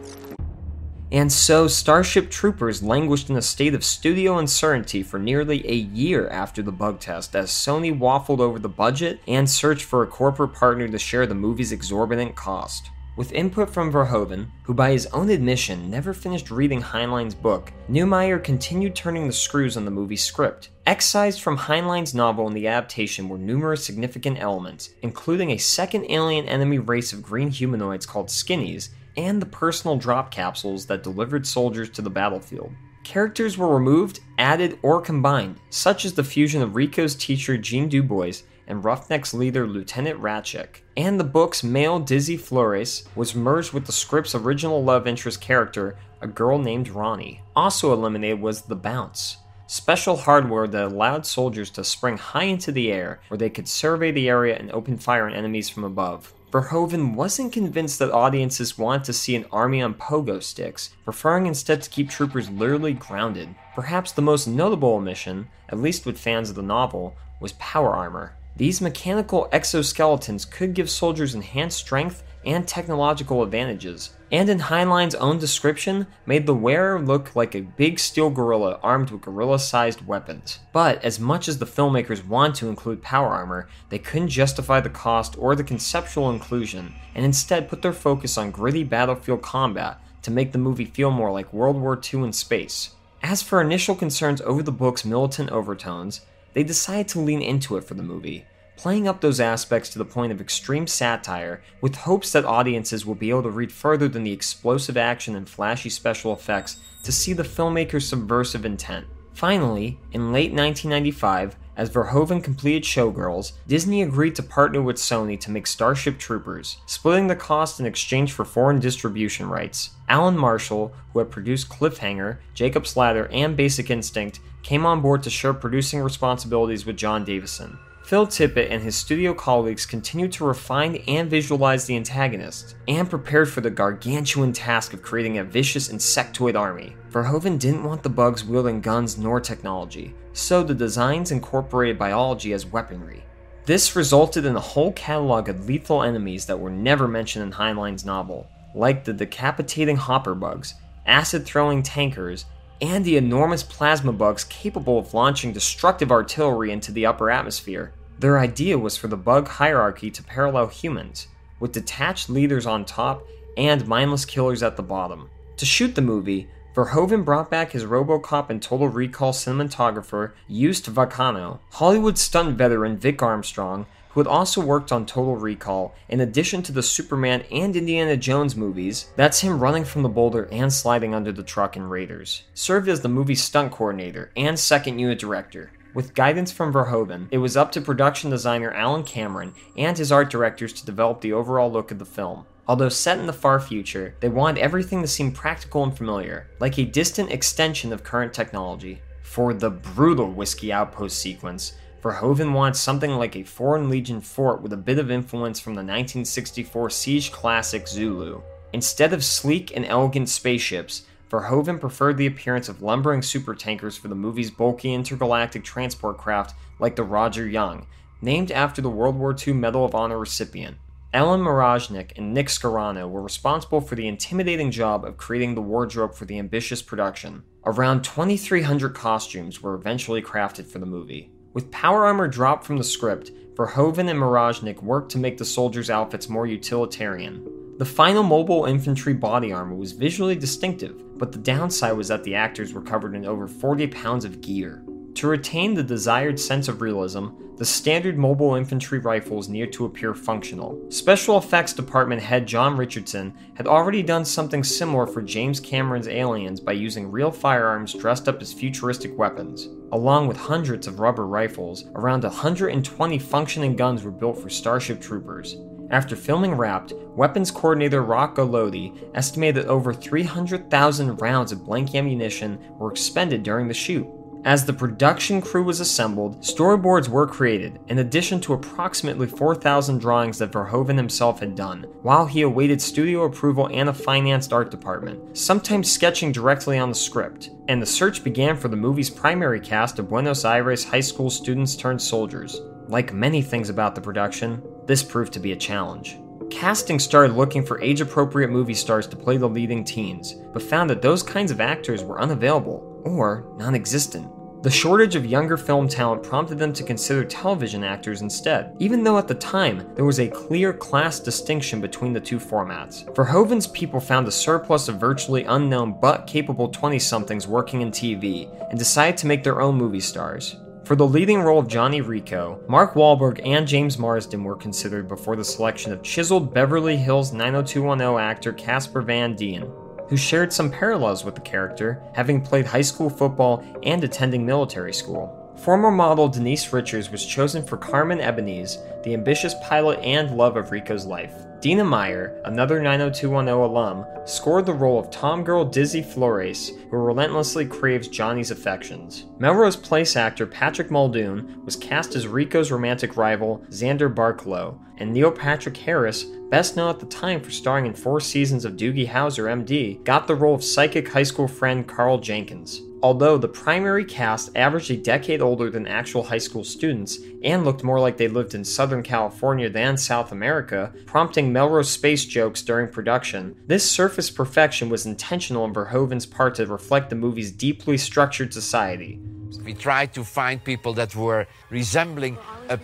And 1.13 1.31
so, 1.31 1.67
Starship 1.67 2.31
Troopers 2.31 2.81
languished 2.81 3.29
in 3.29 3.37
a 3.37 3.41
state 3.43 3.75
of 3.75 3.83
studio 3.83 4.39
uncertainty 4.39 5.03
for 5.03 5.19
nearly 5.19 5.63
a 5.69 5.75
year 5.75 6.27
after 6.29 6.63
the 6.63 6.71
bug 6.71 6.99
test 6.99 7.35
as 7.35 7.51
Sony 7.51 7.95
waffled 7.95 8.39
over 8.39 8.57
the 8.57 8.67
budget 8.67 9.19
and 9.27 9.47
searched 9.47 9.85
for 9.85 10.01
a 10.01 10.07
corporate 10.07 10.53
partner 10.53 10.87
to 10.87 10.97
share 10.97 11.27
the 11.27 11.35
movie's 11.35 11.71
exorbitant 11.71 12.35
cost. 12.35 12.89
With 13.15 13.31
input 13.31 13.69
from 13.69 13.91
Verhoeven, 13.91 14.47
who 14.63 14.73
by 14.73 14.89
his 14.89 15.05
own 15.13 15.29
admission 15.29 15.91
never 15.91 16.15
finished 16.15 16.49
reading 16.49 16.81
Heinlein's 16.81 17.35
book, 17.35 17.71
Neumeier 17.87 18.43
continued 18.43 18.95
turning 18.95 19.27
the 19.27 19.33
screws 19.33 19.77
on 19.77 19.85
the 19.85 19.91
movie's 19.91 20.23
script. 20.23 20.69
Excised 20.87 21.41
from 21.41 21.57
Heinlein's 21.57 22.15
novel 22.15 22.47
in 22.47 22.55
the 22.55 22.67
adaptation 22.67 23.29
were 23.29 23.37
numerous 23.37 23.85
significant 23.85 24.39
elements, 24.39 24.89
including 25.03 25.51
a 25.51 25.57
second 25.57 26.07
alien 26.09 26.47
enemy 26.47 26.79
race 26.79 27.13
of 27.13 27.21
green 27.21 27.51
humanoids 27.51 28.07
called 28.07 28.29
Skinnies, 28.29 28.89
and 29.17 29.41
the 29.41 29.45
personal 29.45 29.97
drop 29.97 30.31
capsules 30.31 30.85
that 30.87 31.03
delivered 31.03 31.45
soldiers 31.45 31.89
to 31.91 32.01
the 32.01 32.09
battlefield. 32.09 32.71
Characters 33.03 33.57
were 33.57 33.73
removed, 33.73 34.21
added, 34.39 34.79
or 34.81 35.01
combined, 35.01 35.57
such 35.69 36.05
as 36.05 36.13
the 36.13 36.23
fusion 36.23 36.61
of 36.61 36.75
Rico's 36.75 37.15
teacher 37.15 37.57
Jean 37.57 37.89
Dubois 37.89 38.43
and 38.67 38.83
Roughneck's 38.83 39.33
leader 39.33 39.67
Lieutenant 39.67 40.21
Rasczak. 40.21 40.81
And 40.95 41.19
the 41.19 41.25
book's 41.25 41.63
male 41.63 41.99
Dizzy 41.99 42.37
Flores 42.37 43.03
was 43.15 43.35
merged 43.35 43.73
with 43.73 43.85
the 43.85 43.91
script's 43.91 44.35
original 44.35 44.83
love 44.83 45.05
interest 45.05 45.41
character, 45.41 45.97
a 46.21 46.27
girl 46.27 46.57
named 46.57 46.89
Ronnie. 46.89 47.41
Also 47.55 47.91
eliminated 47.91 48.39
was 48.39 48.61
the 48.61 48.75
Bounce, 48.75 49.37
special 49.67 50.15
hardware 50.15 50.67
that 50.67 50.85
allowed 50.85 51.25
soldiers 51.25 51.69
to 51.71 51.83
spring 51.83 52.17
high 52.17 52.43
into 52.43 52.71
the 52.71 52.91
air 52.91 53.19
where 53.27 53.37
they 53.37 53.49
could 53.49 53.67
survey 53.67 54.11
the 54.11 54.29
area 54.29 54.57
and 54.57 54.71
open 54.71 54.97
fire 54.97 55.27
on 55.27 55.33
enemies 55.33 55.69
from 55.69 55.83
above. 55.83 56.33
Verhoeven 56.53 57.15
wasn't 57.15 57.51
convinced 57.51 57.97
that 57.97 58.11
audiences 58.11 58.77
wanted 58.77 59.03
to 59.05 59.11
see 59.11 59.35
an 59.35 59.47
army 59.51 59.81
on 59.81 59.95
pogo 59.95 60.41
sticks, 60.41 60.91
preferring 61.03 61.47
instead 61.47 61.81
to 61.81 61.89
keep 61.89 62.11
troopers 62.11 62.47
literally 62.47 62.93
grounded. 62.93 63.55
Perhaps 63.73 64.11
the 64.11 64.21
most 64.21 64.45
notable 64.45 64.89
omission, 64.89 65.47
at 65.69 65.79
least 65.79 66.05
with 66.05 66.19
fans 66.19 66.51
of 66.51 66.55
the 66.55 66.61
novel, 66.61 67.15
was 67.39 67.53
power 67.53 67.95
armor. 67.95 68.35
These 68.55 68.81
mechanical 68.81 69.49
exoskeletons 69.51 70.47
could 70.47 70.75
give 70.75 70.91
soldiers 70.91 71.33
enhanced 71.33 71.79
strength 71.79 72.21
and 72.45 72.67
technological 72.67 73.41
advantages, 73.41 74.11
and 74.33 74.49
in 74.49 74.57
Heinlein's 74.57 75.13
own 75.13 75.37
description, 75.37 76.07
made 76.25 76.47
the 76.47 76.55
wearer 76.55 76.99
look 76.99 77.35
like 77.35 77.53
a 77.53 77.61
big 77.61 77.99
steel 77.99 78.31
gorilla 78.31 78.79
armed 78.81 79.11
with 79.11 79.21
gorilla 79.21 79.59
sized 79.59 80.07
weapons. 80.07 80.57
But 80.73 81.03
as 81.05 81.19
much 81.19 81.47
as 81.47 81.59
the 81.59 81.67
filmmakers 81.67 82.25
wanted 82.25 82.55
to 82.55 82.67
include 82.67 83.03
power 83.03 83.29
armor, 83.29 83.69
they 83.89 83.99
couldn't 83.99 84.29
justify 84.29 84.79
the 84.79 84.89
cost 84.89 85.37
or 85.37 85.55
the 85.55 85.63
conceptual 85.63 86.31
inclusion, 86.31 86.95
and 87.13 87.23
instead 87.23 87.69
put 87.69 87.83
their 87.83 87.93
focus 87.93 88.35
on 88.35 88.49
gritty 88.49 88.83
battlefield 88.83 89.43
combat 89.43 90.01
to 90.23 90.31
make 90.31 90.51
the 90.51 90.57
movie 90.57 90.85
feel 90.85 91.11
more 91.11 91.31
like 91.31 91.53
World 91.53 91.79
War 91.79 92.01
II 92.11 92.23
in 92.23 92.33
space. 92.33 92.95
As 93.21 93.43
for 93.43 93.61
initial 93.61 93.93
concerns 93.93 94.41
over 94.41 94.63
the 94.63 94.71
book's 94.71 95.05
militant 95.05 95.51
overtones, 95.51 96.21
they 96.53 96.63
decided 96.63 97.07
to 97.09 97.19
lean 97.19 97.43
into 97.43 97.77
it 97.77 97.83
for 97.83 97.93
the 97.93 98.01
movie, 98.01 98.45
playing 98.83 99.07
up 99.07 99.21
those 99.21 99.39
aspects 99.39 99.87
to 99.87 99.97
the 99.97 100.03
point 100.03 100.29
of 100.29 100.41
extreme 100.41 100.85
satire 100.85 101.63
with 101.79 101.95
hopes 101.95 102.33
that 102.33 102.43
audiences 102.43 103.05
will 103.05 103.15
be 103.15 103.29
able 103.29 103.41
to 103.41 103.49
read 103.49 103.71
further 103.71 104.09
than 104.09 104.25
the 104.25 104.31
explosive 104.33 104.97
action 104.97 105.37
and 105.37 105.47
flashy 105.47 105.87
special 105.89 106.33
effects 106.33 106.79
to 107.01 107.09
see 107.09 107.31
the 107.31 107.43
filmmaker's 107.43 108.05
subversive 108.05 108.65
intent. 108.65 109.07
Finally, 109.33 109.97
in 110.11 110.33
late 110.33 110.51
1995, 110.51 111.55
as 111.77 111.89
Verhoeven 111.89 112.43
completed 112.43 112.83
Showgirls, 112.83 113.53
Disney 113.69 114.01
agreed 114.01 114.35
to 114.35 114.43
partner 114.43 114.81
with 114.81 114.97
Sony 114.97 115.39
to 115.39 115.49
make 115.49 115.65
Starship 115.65 116.19
Troopers, 116.19 116.79
splitting 116.85 117.27
the 117.27 117.37
cost 117.37 117.79
in 117.79 117.85
exchange 117.85 118.33
for 118.33 118.43
foreign 118.43 118.81
distribution 118.81 119.47
rights. 119.47 119.91
Alan 120.09 120.37
Marshall, 120.37 120.91
who 121.13 121.19
had 121.19 121.31
produced 121.31 121.69
Cliffhanger, 121.69 122.39
Jacob's 122.53 122.97
Ladder, 122.97 123.29
and 123.31 123.55
Basic 123.55 123.89
Instinct, 123.89 124.41
came 124.61 124.85
on 124.85 124.99
board 124.99 125.23
to 125.23 125.29
share 125.29 125.53
producing 125.53 126.01
responsibilities 126.01 126.85
with 126.85 126.97
Jon 126.97 127.23
Davison. 127.23 127.79
Phil 128.03 128.27
Tippett 128.27 128.69
and 128.69 128.83
his 128.83 128.97
studio 128.97 129.33
colleagues 129.33 129.85
continued 129.85 130.33
to 130.33 130.43
refine 130.43 130.97
and 131.07 131.29
visualize 131.29 131.85
the 131.85 131.95
antagonist, 131.95 132.75
and 132.89 133.09
prepared 133.09 133.49
for 133.49 133.61
the 133.61 133.69
gargantuan 133.69 134.51
task 134.51 134.93
of 134.93 135.01
creating 135.01 135.37
a 135.37 135.43
vicious 135.43 135.87
insectoid 135.87 136.59
army. 136.59 136.97
Verhoeven 137.11 137.57
didn't 137.57 137.85
want 137.85 138.03
the 138.03 138.09
bugs 138.09 138.43
wielding 138.43 138.81
guns 138.81 139.17
nor 139.17 139.39
technology, 139.39 140.13
so 140.33 140.61
the 140.61 140.73
designs 140.73 141.31
incorporated 141.31 141.97
biology 141.97 142.51
as 142.51 142.65
weaponry. 142.65 143.23
This 143.65 143.95
resulted 143.95 144.45
in 144.45 144.57
a 144.57 144.59
whole 144.59 144.91
catalog 144.91 145.47
of 145.47 145.65
lethal 145.65 146.03
enemies 146.03 146.45
that 146.47 146.59
were 146.59 146.69
never 146.69 147.07
mentioned 147.07 147.45
in 147.45 147.51
Heinlein's 147.53 148.03
novel, 148.03 148.49
like 148.75 149.05
the 149.05 149.13
decapitating 149.13 149.95
hopper 149.95 150.35
bugs, 150.35 150.73
acid 151.05 151.45
throwing 151.45 151.81
tankers, 151.81 152.43
and 152.81 153.05
the 153.05 153.17
enormous 153.17 153.63
plasma 153.63 154.11
bugs 154.11 154.43
capable 154.43 154.99
of 154.99 155.13
launching 155.13 155.53
destructive 155.53 156.11
artillery 156.11 156.71
into 156.71 156.91
the 156.91 157.05
upper 157.05 157.29
atmosphere. 157.29 157.93
Their 158.19 158.39
idea 158.39 158.77
was 158.77 158.97
for 158.97 159.07
the 159.07 159.17
bug 159.17 159.47
hierarchy 159.47 160.11
to 160.11 160.23
parallel 160.23 160.67
humans, 160.67 161.27
with 161.59 161.71
detached 161.71 162.29
leaders 162.29 162.65
on 162.65 162.85
top 162.85 163.25
and 163.57 163.87
mindless 163.87 164.25
killers 164.25 164.63
at 164.63 164.77
the 164.77 164.83
bottom. 164.83 165.29
To 165.57 165.65
shoot 165.65 165.95
the 165.95 166.01
movie, 166.01 166.49
Verhoeven 166.75 167.23
brought 167.23 167.51
back 167.51 167.71
his 167.71 167.85
Robocop 167.85 168.49
and 168.49 168.61
Total 168.61 168.87
Recall 168.87 169.31
cinematographer 169.31 170.31
Joost 170.49 170.91
Vacano, 170.91 171.59
Hollywood 171.73 172.17
stunt 172.17 172.57
veteran 172.57 172.97
Vic 172.97 173.21
Armstrong, 173.21 173.85
who 174.13 174.19
had 174.19 174.27
also 174.27 174.61
worked 174.61 174.91
on 174.91 175.05
Total 175.05 175.35
Recall, 175.35 175.95
in 176.07 176.21
addition 176.21 176.61
to 176.63 176.71
the 176.71 176.83
Superman 176.83 177.43
and 177.51 177.75
Indiana 177.75 178.15
Jones 178.15 178.55
movies, 178.55 179.11
that's 179.15 179.41
him 179.41 179.59
running 179.59 179.83
from 179.83 180.03
the 180.03 180.09
boulder 180.09 180.47
and 180.51 180.71
sliding 180.71 181.15
under 181.15 181.31
the 181.31 181.41
truck 181.41 181.75
in 181.75 181.83
Raiders, 181.83 182.43
served 182.53 182.87
as 182.87 183.01
the 183.01 183.09
movie's 183.09 183.43
stunt 183.43 183.71
coordinator 183.71 184.31
and 184.37 184.57
second 184.57 184.99
unit 184.99 185.17
director. 185.17 185.71
With 185.95 186.13
guidance 186.13 186.51
from 186.51 186.71
Verhoeven, 186.71 187.27
it 187.31 187.37
was 187.39 187.57
up 187.57 187.71
to 187.73 187.81
production 187.81 188.29
designer 188.29 188.71
Alan 188.71 189.03
Cameron 189.03 189.53
and 189.77 189.97
his 189.97 190.11
art 190.11 190.29
directors 190.29 190.73
to 190.73 190.85
develop 190.85 191.21
the 191.21 191.33
overall 191.33 191.71
look 191.71 191.91
of 191.91 191.99
the 191.99 192.05
film. 192.05 192.45
Although 192.67 192.89
set 192.89 193.19
in 193.19 193.25
the 193.25 193.33
far 193.33 193.59
future, 193.59 194.15
they 194.19 194.29
wanted 194.29 194.61
everything 194.61 195.01
to 195.01 195.07
seem 195.07 195.31
practical 195.31 195.83
and 195.83 195.95
familiar, 195.95 196.47
like 196.59 196.77
a 196.77 196.85
distant 196.85 197.31
extension 197.31 197.91
of 197.91 198.03
current 198.03 198.33
technology. 198.33 199.01
For 199.21 199.53
the 199.53 199.69
brutal 199.69 200.31
Whiskey 200.31 200.71
Outpost 200.71 201.19
sequence, 201.19 201.73
Verhoeven 202.03 202.51
wants 202.51 202.81
something 202.81 203.11
like 203.11 203.37
a 203.37 203.43
Foreign 203.43 203.89
Legion 203.89 204.19
fort 204.19 204.61
with 204.61 204.73
a 204.73 204.77
bit 204.77 204.99
of 204.99 205.09
influence 205.09 205.61
from 205.61 205.73
the 205.73 205.77
1964 205.77 206.89
siege 206.89 207.31
classic 207.31 207.87
Zulu. 207.87 208.41
Instead 208.73 209.13
of 209.13 209.23
sleek 209.23 209.73
and 209.73 209.85
elegant 209.85 210.27
spaceships, 210.27 211.03
Verhoeven 211.29 211.79
preferred 211.79 212.17
the 212.17 212.25
appearance 212.25 212.67
of 212.67 212.81
lumbering 212.81 213.21
supertankers 213.21 213.97
for 213.97 214.09
the 214.09 214.15
movie's 214.15 214.51
bulky 214.51 214.93
intergalactic 214.93 215.63
transport 215.63 216.17
craft 216.17 216.55
like 216.77 216.97
the 216.97 217.03
Roger 217.03 217.47
Young, 217.47 217.87
named 218.21 218.51
after 218.51 218.81
the 218.81 218.89
World 218.89 219.15
War 219.15 219.33
II 219.33 219.53
Medal 219.53 219.85
of 219.85 219.95
Honor 219.95 220.19
recipient. 220.19 220.75
Ellen 221.13 221.39
Mirojnick 221.39 222.17
and 222.17 222.33
Nick 222.33 222.47
Scarano 222.47 223.09
were 223.09 223.21
responsible 223.21 223.79
for 223.79 223.95
the 223.95 224.09
intimidating 224.09 224.71
job 224.71 225.05
of 225.05 225.15
creating 225.15 225.55
the 225.55 225.61
wardrobe 225.61 226.15
for 226.15 226.25
the 226.25 226.37
ambitious 226.37 226.81
production. 226.81 227.43
Around 227.65 228.03
2,300 228.03 228.93
costumes 228.93 229.61
were 229.61 229.75
eventually 229.75 230.21
crafted 230.21 230.65
for 230.65 230.79
the 230.79 230.85
movie. 230.85 231.31
With 231.53 231.69
power 231.69 232.05
armor 232.05 232.27
dropped 232.27 232.65
from 232.65 232.77
the 232.77 232.83
script, 232.83 233.31
Verhoeven 233.53 234.09
and 234.09 234.19
Mirojnick 234.19 234.81
worked 234.81 235.11
to 235.11 235.19
make 235.19 235.37
the 235.37 235.45
soldiers' 235.45 235.91
outfits 235.91 236.27
more 236.27 236.47
utilitarian. 236.47 237.47
The 237.77 237.85
final 237.85 238.23
mobile 238.23 238.65
infantry 238.65 239.13
body 239.13 239.53
armor 239.53 239.75
was 239.75 239.91
visually 239.91 240.35
distinctive, 240.35 241.17
but 241.19 241.31
the 241.31 241.37
downside 241.37 241.95
was 241.95 242.07
that 242.07 242.23
the 242.23 242.33
actors 242.33 242.73
were 242.73 242.81
covered 242.81 243.13
in 243.13 243.25
over 243.25 243.47
40 243.47 243.87
pounds 243.87 244.25
of 244.25 244.41
gear. 244.41 244.83
To 245.15 245.27
retain 245.27 245.73
the 245.73 245.83
desired 245.83 246.39
sense 246.39 246.67
of 246.67 246.81
realism, 246.81 247.27
the 247.57 247.65
standard 247.65 248.17
mobile 248.17 248.55
infantry 248.55 248.97
rifles 248.97 249.47
needed 249.47 249.71
to 249.73 249.85
appear 249.85 250.15
functional. 250.15 250.81
Special 250.89 251.37
effects 251.37 251.71
department 251.71 252.21
head 252.21 252.47
John 252.47 252.75
Richardson 252.75 253.33
had 253.53 253.67
already 253.67 254.01
done 254.01 254.25
something 254.25 254.63
similar 254.63 255.05
for 255.05 255.21
James 255.21 255.59
Cameron's 255.59 256.07
Aliens 256.07 256.59
by 256.59 256.71
using 256.71 257.11
real 257.11 257.29
firearms 257.29 257.93
dressed 257.93 258.27
up 258.27 258.41
as 258.41 258.51
futuristic 258.51 259.15
weapons. 259.15 259.69
Along 259.91 260.27
with 260.27 260.35
hundreds 260.35 260.87
of 260.87 260.99
rubber 260.99 261.27
rifles, 261.27 261.85
around 261.93 262.23
120 262.23 263.19
functioning 263.19 263.75
guns 263.75 264.03
were 264.03 264.11
built 264.11 264.39
for 264.39 264.49
Starship 264.49 264.99
Troopers. 264.99 265.57
After 265.91 266.15
filming 266.15 266.55
wrapped, 266.55 266.93
weapons 267.15 267.51
coordinator 267.51 268.01
Roch 268.01 268.35
Golody 268.35 269.11
estimated 269.13 269.55
that 269.63 269.69
over 269.69 269.93
300,000 269.93 271.21
rounds 271.21 271.51
of 271.51 271.63
blank 271.63 271.93
ammunition 271.93 272.57
were 272.79 272.91
expended 272.91 273.43
during 273.43 273.67
the 273.67 273.75
shoot. 273.75 274.07
As 274.45 274.65
the 274.65 274.73
production 274.73 275.41
crew 275.41 275.63
was 275.63 275.79
assembled, 275.79 276.41
storyboards 276.41 277.07
were 277.07 277.25
created, 277.25 277.79
in 277.87 277.99
addition 277.99 278.41
to 278.41 278.51
approximately 278.51 279.25
4,000 279.25 279.99
drawings 279.99 280.37
that 280.39 280.51
Verhoeven 280.51 280.97
himself 280.97 281.39
had 281.39 281.55
done, 281.55 281.83
while 282.01 282.25
he 282.25 282.41
awaited 282.41 282.81
studio 282.81 283.23
approval 283.23 283.69
and 283.71 283.87
a 283.87 283.93
financed 283.93 284.51
art 284.51 284.69
department, 284.69 285.37
sometimes 285.37 285.89
sketching 285.89 286.33
directly 286.33 286.77
on 286.77 286.89
the 286.89 286.95
script. 286.95 287.51
And 287.69 287.81
the 287.81 287.85
search 287.85 288.21
began 288.21 288.57
for 288.57 288.67
the 288.67 288.75
movie's 288.75 289.09
primary 289.09 289.61
cast 289.61 289.97
of 289.97 290.09
Buenos 290.09 290.43
Aires 290.43 290.83
high 290.83 290.99
school 290.99 291.29
students 291.29 291.77
turned 291.77 292.01
soldiers. 292.01 292.59
Like 292.89 293.13
many 293.13 293.41
things 293.41 293.69
about 293.69 293.95
the 293.95 294.01
production, 294.01 294.61
this 294.87 295.03
proved 295.03 295.31
to 295.33 295.39
be 295.39 295.53
a 295.53 295.57
challenge. 295.57 296.17
Casting 296.53 296.99
started 296.99 297.35
looking 297.35 297.65
for 297.65 297.81
age 297.81 297.99
appropriate 297.99 298.51
movie 298.51 298.75
stars 298.75 299.07
to 299.07 299.15
play 299.15 299.37
the 299.37 299.49
leading 299.49 299.83
teens, 299.83 300.35
but 300.53 300.61
found 300.61 300.87
that 300.89 301.01
those 301.01 301.23
kinds 301.23 301.49
of 301.49 301.59
actors 301.59 302.03
were 302.03 302.21
unavailable 302.21 303.01
or 303.03 303.51
non 303.57 303.73
existent. 303.73 304.31
The 304.61 304.69
shortage 304.69 305.15
of 305.15 305.25
younger 305.25 305.57
film 305.57 305.89
talent 305.89 306.23
prompted 306.23 306.59
them 306.59 306.71
to 306.73 306.83
consider 306.83 307.25
television 307.25 307.83
actors 307.83 308.21
instead, 308.21 308.77
even 308.79 309.03
though 309.03 309.17
at 309.17 309.27
the 309.27 309.35
time 309.35 309.93
there 309.95 310.05
was 310.05 310.19
a 310.19 310.29
clear 310.29 310.71
class 310.71 311.19
distinction 311.19 311.81
between 311.81 312.13
the 312.13 312.21
two 312.21 312.37
formats. 312.37 313.03
Verhoeven's 313.13 313.67
people 313.67 313.99
found 313.99 314.27
a 314.27 314.31
surplus 314.31 314.87
of 314.87 314.99
virtually 314.99 315.43
unknown 315.45 315.99
but 315.99 316.27
capable 316.27 316.69
20 316.69 316.97
somethings 316.99 317.47
working 317.47 317.81
in 317.81 317.91
TV 317.91 318.47
and 318.69 318.77
decided 318.79 319.17
to 319.17 319.27
make 319.27 319.43
their 319.43 319.59
own 319.59 319.75
movie 319.75 319.99
stars. 319.99 320.55
For 320.85 320.95
the 320.95 321.07
leading 321.07 321.41
role 321.41 321.59
of 321.59 321.67
Johnny 321.67 322.01
Rico, 322.01 322.59
Mark 322.67 322.93
Wahlberg 322.95 323.39
and 323.45 323.65
James 323.65 323.97
Marsden 323.97 324.43
were 324.43 324.55
considered 324.55 325.07
before 325.07 325.35
the 325.35 325.45
selection 325.45 325.93
of 325.93 326.03
chiseled 326.03 326.53
Beverly 326.53 326.97
Hills 326.97 327.31
90210 327.31 328.21
actor 328.21 328.51
Casper 328.51 329.01
Van 329.01 329.35
Dien 329.35 329.71
who 330.13 330.17
shared 330.17 330.53
some 330.53 330.69
parallels 330.69 331.25
with 331.25 331.35
the 331.35 331.41
character, 331.41 332.01
having 332.13 332.41
played 332.41 332.65
high 332.65 332.81
school 332.81 333.09
football 333.09 333.63
and 333.83 334.03
attending 334.03 334.45
military 334.45 334.93
school. 334.93 335.42
Former 335.57 335.91
model 335.91 336.27
Denise 336.27 336.73
Richards 336.73 337.09
was 337.09 337.25
chosen 337.25 337.63
for 337.63 337.77
Carmen 337.77 338.19
Ibanez, 338.19 338.79
the 339.03 339.13
ambitious 339.13 339.53
pilot 339.63 339.99
and 339.99 340.35
love 340.35 340.57
of 340.57 340.71
Rico's 340.71 341.05
life. 341.05 341.33
Dina 341.61 341.85
Meyer, 341.85 342.41
another 342.43 342.81
90210 342.81 343.53
alum, 343.53 344.05
scored 344.25 344.65
the 344.65 344.73
role 344.73 344.99
of 344.99 345.09
Tom 345.09 345.43
girl 345.43 345.63
Dizzy 345.63 346.01
Flores, 346.01 346.71
who 346.89 346.97
relentlessly 346.97 347.65
craves 347.65 348.09
Johnny's 348.09 348.51
affections. 348.51 349.25
Melrose 349.39 349.77
Place 349.77 350.17
actor 350.17 350.45
Patrick 350.45 350.91
Muldoon 350.91 351.63
was 351.63 351.77
cast 351.77 352.15
as 352.15 352.27
Rico's 352.27 352.71
romantic 352.71 353.15
rival, 353.15 353.63
Xander 353.69 354.13
Barkalow, 354.13 354.77
and 354.97 355.13
Neil 355.13 355.31
Patrick 355.31 355.77
Harris, 355.77 356.25
best 356.49 356.75
known 356.75 356.89
at 356.89 356.99
the 356.99 357.05
time 357.05 357.39
for 357.39 357.51
starring 357.51 357.85
in 357.85 357.93
four 357.93 358.19
seasons 358.19 358.65
of 358.65 358.73
Doogie 358.73 359.07
Howser, 359.07 359.45
MD, 359.45 360.03
got 360.03 360.27
the 360.27 360.35
role 360.35 360.55
of 360.55 360.63
psychic 360.63 361.07
high 361.07 361.23
school 361.23 361.47
friend 361.47 361.87
Carl 361.87 362.17
Jenkins 362.17 362.81
although 363.03 363.37
the 363.37 363.47
primary 363.49 364.05
cast 364.05 364.49
averaged 364.55 364.89
a 364.89 364.95
decade 364.95 365.41
older 365.41 365.69
than 365.69 365.85
actual 365.85 366.23
high 366.23 366.37
school 366.37 366.63
students 366.63 367.19
and 367.43 367.65
looked 367.65 367.83
more 367.83 367.99
like 367.99 368.15
they 368.15 368.29
lived 368.29 368.55
in 368.55 368.63
Southern 368.63 369.03
California 369.03 369.69
than 369.69 369.97
South 369.97 370.31
America, 370.31 370.93
prompting 371.05 371.51
Melrose 371.51 371.89
space 371.89 372.23
jokes 372.23 372.61
during 372.61 372.87
production, 372.87 373.55
this 373.67 373.89
surface 373.89 374.31
perfection 374.31 374.87
was 374.87 375.05
intentional 375.05 375.63
on 375.63 375.73
Verhoeven's 375.73 376.25
part 376.25 376.55
to 376.55 376.65
reflect 376.65 377.09
the 377.09 377.15
movie's 377.17 377.51
deeply 377.51 377.97
structured 377.97 378.53
society. 378.53 379.19
We 379.65 379.73
tried 379.73 380.13
to 380.13 380.23
find 380.23 380.63
people 380.63 380.93
that 380.93 381.13
were 381.13 381.45
resembling 381.69 382.37
a 382.69 382.79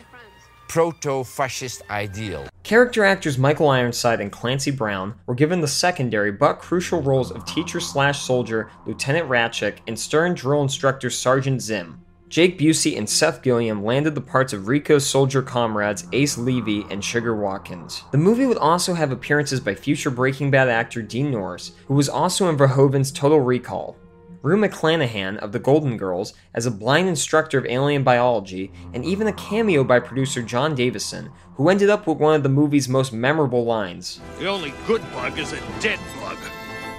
proto 0.67 1.23
fascist 1.23 1.81
ideal. 1.89 2.48
Character 2.63 3.03
actors 3.03 3.37
Michael 3.37 3.69
Ironside 3.69 4.21
and 4.21 4.31
Clancy 4.31 4.69
Brown 4.69 5.15
were 5.25 5.33
given 5.33 5.61
the 5.61 5.67
secondary 5.67 6.31
but 6.31 6.59
crucial 6.59 7.01
roles 7.01 7.31
of 7.31 7.45
teacher 7.45 7.79
slash 7.79 8.21
soldier 8.21 8.69
Lieutenant 8.85 9.27
Rasczak 9.27 9.77
and 9.87 9.97
stern 9.97 10.35
drill 10.35 10.61
instructor 10.61 11.09
Sergeant 11.09 11.61
Zim. 11.61 12.03
Jake 12.27 12.59
Busey 12.59 12.95
and 12.95 13.09
Seth 13.09 13.41
Gilliam 13.41 13.83
landed 13.83 14.13
the 14.13 14.21
parts 14.21 14.53
of 14.53 14.67
Rico's 14.67 15.03
soldier 15.03 15.41
comrades 15.41 16.05
Ace 16.13 16.37
Levy 16.37 16.85
and 16.91 17.03
Sugar 17.03 17.35
Watkins. 17.35 18.03
The 18.11 18.19
movie 18.19 18.45
would 18.45 18.57
also 18.57 18.93
have 18.93 19.11
appearances 19.11 19.59
by 19.59 19.73
future 19.73 20.11
Breaking 20.11 20.51
Bad 20.51 20.69
actor 20.69 21.01
Dean 21.01 21.31
Norris, 21.31 21.71
who 21.87 21.95
was 21.95 22.07
also 22.07 22.47
in 22.47 22.55
Verhoeven's 22.55 23.11
Total 23.11 23.39
Recall. 23.39 23.97
Rue 24.41 24.57
McClanahan 24.57 25.37
of 25.37 25.51
The 25.51 25.59
Golden 25.59 25.97
Girls 25.97 26.33
as 26.53 26.65
a 26.65 26.71
blind 26.71 27.09
instructor 27.09 27.57
of 27.57 27.65
alien 27.65 28.03
biology, 28.03 28.71
and 28.93 29.03
even 29.03 29.27
a 29.27 29.33
cameo 29.33 29.83
by 29.83 29.99
producer 29.99 30.41
Jon 30.41 30.75
Davison, 30.75 31.29
who 31.55 31.67
ended 31.67 31.89
up 31.89 32.07
with 32.07 32.19
one 32.19 32.35
of 32.35 32.43
the 32.43 32.49
movie's 32.49 32.87
most 32.87 33.11
memorable 33.11 33.65
lines 33.65 34.21
The 34.39 34.47
only 34.47 34.73
good 34.87 35.01
bug 35.11 35.37
is 35.37 35.51
a 35.51 35.59
dead 35.81 35.99
bug. 36.21 36.37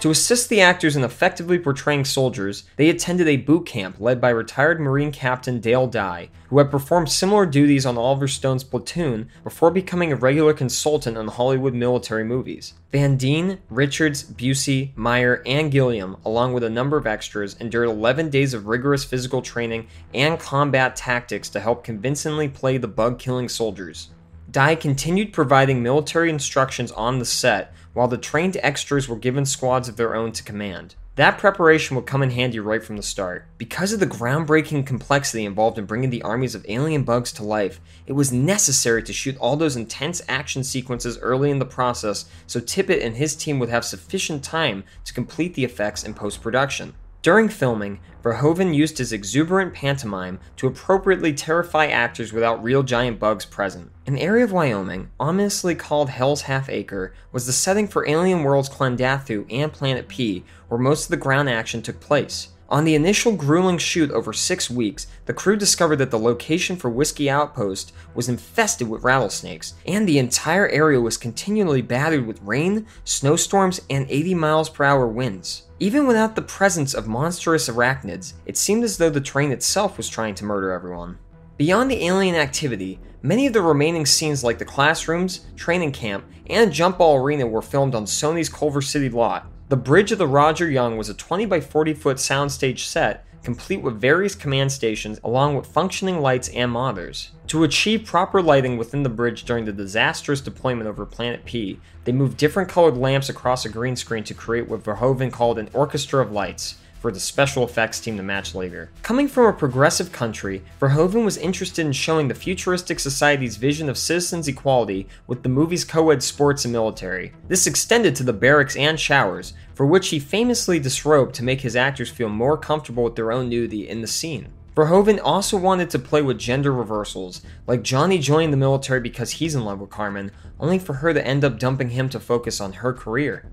To 0.00 0.08
assist 0.10 0.48
the 0.48 0.62
actors 0.62 0.96
in 0.96 1.04
effectively 1.04 1.58
portraying 1.58 2.06
soldiers, 2.06 2.64
they 2.76 2.88
attended 2.88 3.28
a 3.28 3.36
boot 3.36 3.66
camp 3.66 4.00
led 4.00 4.18
by 4.18 4.30
retired 4.30 4.80
Marine 4.80 5.12
Captain 5.12 5.60
Dale 5.60 5.86
Dye, 5.86 6.30
who 6.48 6.56
had 6.56 6.70
performed 6.70 7.10
similar 7.10 7.44
duties 7.44 7.84
on 7.84 7.98
Oliver 7.98 8.26
Stone's 8.26 8.64
platoon 8.64 9.28
before 9.44 9.70
becoming 9.70 10.10
a 10.10 10.16
regular 10.16 10.54
consultant 10.54 11.18
on 11.18 11.28
Hollywood 11.28 11.74
military 11.74 12.24
movies. 12.24 12.72
Van 12.92 13.18
Dien, 13.18 13.58
Richards, 13.68 14.24
Busey, 14.24 14.96
Meyer, 14.96 15.42
and 15.44 15.70
Gilliam, 15.70 16.16
along 16.24 16.54
with 16.54 16.64
a 16.64 16.70
number 16.70 16.96
of 16.96 17.06
extras, 17.06 17.54
endured 17.60 17.88
11 17.88 18.30
days 18.30 18.54
of 18.54 18.68
rigorous 18.68 19.04
physical 19.04 19.42
training 19.42 19.86
and 20.14 20.40
combat 20.40 20.96
tactics 20.96 21.50
to 21.50 21.60
help 21.60 21.84
convincingly 21.84 22.48
play 22.48 22.78
the 22.78 22.88
bug 22.88 23.18
killing 23.18 23.50
soldiers. 23.50 24.08
Dye 24.50 24.74
continued 24.74 25.32
providing 25.32 25.82
military 25.82 26.28
instructions 26.28 26.90
on 26.90 27.18
the 27.18 27.24
set 27.24 27.72
while 27.92 28.08
the 28.08 28.18
trained 28.18 28.56
extras 28.62 29.08
were 29.08 29.16
given 29.16 29.44
squads 29.44 29.88
of 29.88 29.96
their 29.96 30.14
own 30.14 30.32
to 30.32 30.42
command. 30.42 30.94
That 31.16 31.38
preparation 31.38 31.96
would 31.96 32.06
come 32.06 32.22
in 32.22 32.30
handy 32.30 32.60
right 32.60 32.82
from 32.82 32.96
the 32.96 33.02
start. 33.02 33.44
Because 33.58 33.92
of 33.92 34.00
the 34.00 34.06
groundbreaking 34.06 34.86
complexity 34.86 35.44
involved 35.44 35.76
in 35.76 35.84
bringing 35.84 36.10
the 36.10 36.22
armies 36.22 36.54
of 36.54 36.64
alien 36.68 37.02
bugs 37.02 37.30
to 37.32 37.44
life, 37.44 37.80
it 38.06 38.12
was 38.12 38.32
necessary 38.32 39.02
to 39.02 39.12
shoot 39.12 39.36
all 39.36 39.56
those 39.56 39.76
intense 39.76 40.22
action 40.28 40.64
sequences 40.64 41.18
early 41.18 41.50
in 41.50 41.58
the 41.58 41.66
process 41.66 42.24
so 42.46 42.60
Tippett 42.60 43.04
and 43.04 43.16
his 43.16 43.36
team 43.36 43.58
would 43.58 43.68
have 43.68 43.84
sufficient 43.84 44.42
time 44.42 44.84
to 45.04 45.12
complete 45.12 45.54
the 45.54 45.64
effects 45.64 46.04
in 46.04 46.14
post 46.14 46.40
production. 46.40 46.94
During 47.22 47.50
filming, 47.50 48.00
Verhoeven 48.22 48.74
used 48.74 48.96
his 48.96 49.12
exuberant 49.12 49.74
pantomime 49.74 50.40
to 50.56 50.66
appropriately 50.66 51.34
terrify 51.34 51.86
actors 51.86 52.32
without 52.32 52.62
real 52.62 52.82
giant 52.82 53.18
bugs 53.18 53.44
present. 53.44 53.90
An 54.06 54.16
area 54.16 54.44
of 54.44 54.52
Wyoming, 54.52 55.10
ominously 55.20 55.74
called 55.74 56.08
Hell's 56.08 56.42
Half 56.42 56.70
Acre, 56.70 57.12
was 57.30 57.44
the 57.44 57.52
setting 57.52 57.86
for 57.86 58.08
Alien 58.08 58.42
Worlds 58.42 58.70
Klendathu 58.70 59.44
and 59.50 59.70
Planet 59.70 60.08
P, 60.08 60.44
where 60.68 60.80
most 60.80 61.04
of 61.04 61.10
the 61.10 61.18
ground 61.18 61.50
action 61.50 61.82
took 61.82 62.00
place. 62.00 62.48
On 62.70 62.84
the 62.84 62.94
initial 62.94 63.32
grueling 63.32 63.78
shoot 63.78 64.12
over 64.12 64.32
six 64.32 64.70
weeks, 64.70 65.08
the 65.26 65.34
crew 65.34 65.56
discovered 65.56 65.96
that 65.96 66.12
the 66.12 66.18
location 66.18 66.76
for 66.76 66.88
Whiskey 66.88 67.28
Outpost 67.28 67.92
was 68.14 68.28
infested 68.28 68.88
with 68.88 69.02
rattlesnakes, 69.02 69.74
and 69.86 70.06
the 70.06 70.20
entire 70.20 70.68
area 70.68 71.00
was 71.00 71.16
continually 71.16 71.82
battered 71.82 72.28
with 72.28 72.40
rain, 72.42 72.86
snowstorms, 73.02 73.80
and 73.90 74.06
80 74.08 74.34
miles 74.34 74.68
per 74.68 74.84
hour 74.84 75.08
winds. 75.08 75.64
Even 75.80 76.06
without 76.06 76.36
the 76.36 76.42
presence 76.42 76.94
of 76.94 77.08
monstrous 77.08 77.68
arachnids, 77.68 78.34
it 78.46 78.56
seemed 78.56 78.84
as 78.84 78.98
though 78.98 79.10
the 79.10 79.20
train 79.20 79.50
itself 79.50 79.96
was 79.96 80.08
trying 80.08 80.36
to 80.36 80.44
murder 80.44 80.70
everyone. 80.70 81.18
Beyond 81.56 81.90
the 81.90 82.06
alien 82.06 82.36
activity, 82.36 83.00
many 83.22 83.48
of 83.48 83.52
the 83.52 83.62
remaining 83.62 84.06
scenes 84.06 84.44
like 84.44 84.58
the 84.58 84.64
classrooms, 84.64 85.40
training 85.56 85.90
camp, 85.90 86.24
and 86.48 86.72
jump 86.72 86.98
ball 86.98 87.16
arena 87.16 87.46
were 87.46 87.62
filmed 87.62 87.96
on 87.96 88.04
Sony's 88.04 88.48
Culver 88.48 88.80
City 88.80 89.08
lot. 89.08 89.50
The 89.70 89.76
bridge 89.76 90.10
of 90.10 90.18
the 90.18 90.26
Roger 90.26 90.68
Young 90.68 90.96
was 90.96 91.08
a 91.08 91.14
20 91.14 91.46
by 91.46 91.60
40 91.60 91.94
foot 91.94 92.16
soundstage 92.16 92.80
set 92.80 93.24
complete 93.44 93.82
with 93.82 94.00
various 94.00 94.34
command 94.34 94.72
stations 94.72 95.20
along 95.22 95.54
with 95.54 95.64
functioning 95.64 96.20
lights 96.20 96.48
and 96.48 96.72
monitors. 96.72 97.30
To 97.46 97.62
achieve 97.62 98.04
proper 98.04 98.42
lighting 98.42 98.78
within 98.78 99.04
the 99.04 99.08
bridge 99.08 99.44
during 99.44 99.66
the 99.66 99.72
disastrous 99.72 100.40
deployment 100.40 100.88
over 100.88 101.06
Planet 101.06 101.44
P, 101.44 101.78
they 102.02 102.10
moved 102.10 102.36
different 102.36 102.68
colored 102.68 102.96
lamps 102.96 103.28
across 103.28 103.64
a 103.64 103.68
green 103.68 103.94
screen 103.94 104.24
to 104.24 104.34
create 104.34 104.68
what 104.68 104.82
Verhoeven 104.82 105.30
called 105.30 105.56
an 105.56 105.70
orchestra 105.72 106.20
of 106.20 106.32
lights 106.32 106.74
for 107.00 107.10
the 107.10 107.18
special 107.18 107.64
effects 107.64 107.98
team 107.98 108.16
to 108.18 108.22
match 108.22 108.54
later. 108.54 108.90
Coming 109.02 109.26
from 109.26 109.46
a 109.46 109.52
progressive 109.52 110.12
country, 110.12 110.62
Verhoeven 110.78 111.24
was 111.24 111.38
interested 111.38 111.84
in 111.84 111.92
showing 111.92 112.28
the 112.28 112.34
futuristic 112.34 113.00
society's 113.00 113.56
vision 113.56 113.88
of 113.88 113.98
citizens' 113.98 114.46
equality 114.46 115.08
with 115.26 115.42
the 115.42 115.48
movie's 115.48 115.84
co 115.84 116.10
ed 116.10 116.22
sports 116.22 116.64
and 116.64 116.72
military. 116.72 117.32
This 117.48 117.66
extended 117.66 118.14
to 118.16 118.22
the 118.22 118.34
barracks 118.34 118.76
and 118.76 119.00
showers, 119.00 119.54
for 119.74 119.86
which 119.86 120.10
he 120.10 120.18
famously 120.18 120.78
disrobed 120.78 121.34
to 121.36 121.44
make 121.44 121.62
his 121.62 121.74
actors 121.74 122.10
feel 122.10 122.28
more 122.28 122.58
comfortable 122.58 123.02
with 123.02 123.16
their 123.16 123.32
own 123.32 123.48
nudity 123.48 123.88
in 123.88 124.02
the 124.02 124.06
scene. 124.06 124.52
Verhoeven 124.76 125.20
also 125.22 125.56
wanted 125.56 125.90
to 125.90 125.98
play 125.98 126.22
with 126.22 126.38
gender 126.38 126.72
reversals, 126.72 127.42
like 127.66 127.82
Johnny 127.82 128.18
joining 128.18 128.50
the 128.50 128.56
military 128.56 129.00
because 129.00 129.32
he's 129.32 129.54
in 129.54 129.64
love 129.64 129.80
with 129.80 129.90
Carmen, 129.90 130.30
only 130.60 130.78
for 130.78 130.94
her 130.94 131.12
to 131.12 131.26
end 131.26 131.44
up 131.44 131.58
dumping 131.58 131.90
him 131.90 132.08
to 132.10 132.20
focus 132.20 132.60
on 132.60 132.74
her 132.74 132.92
career. 132.92 133.50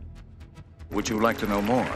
Would 0.92 1.10
you 1.10 1.20
like 1.20 1.38
to 1.40 1.48
know 1.48 1.62
more? 1.62 1.90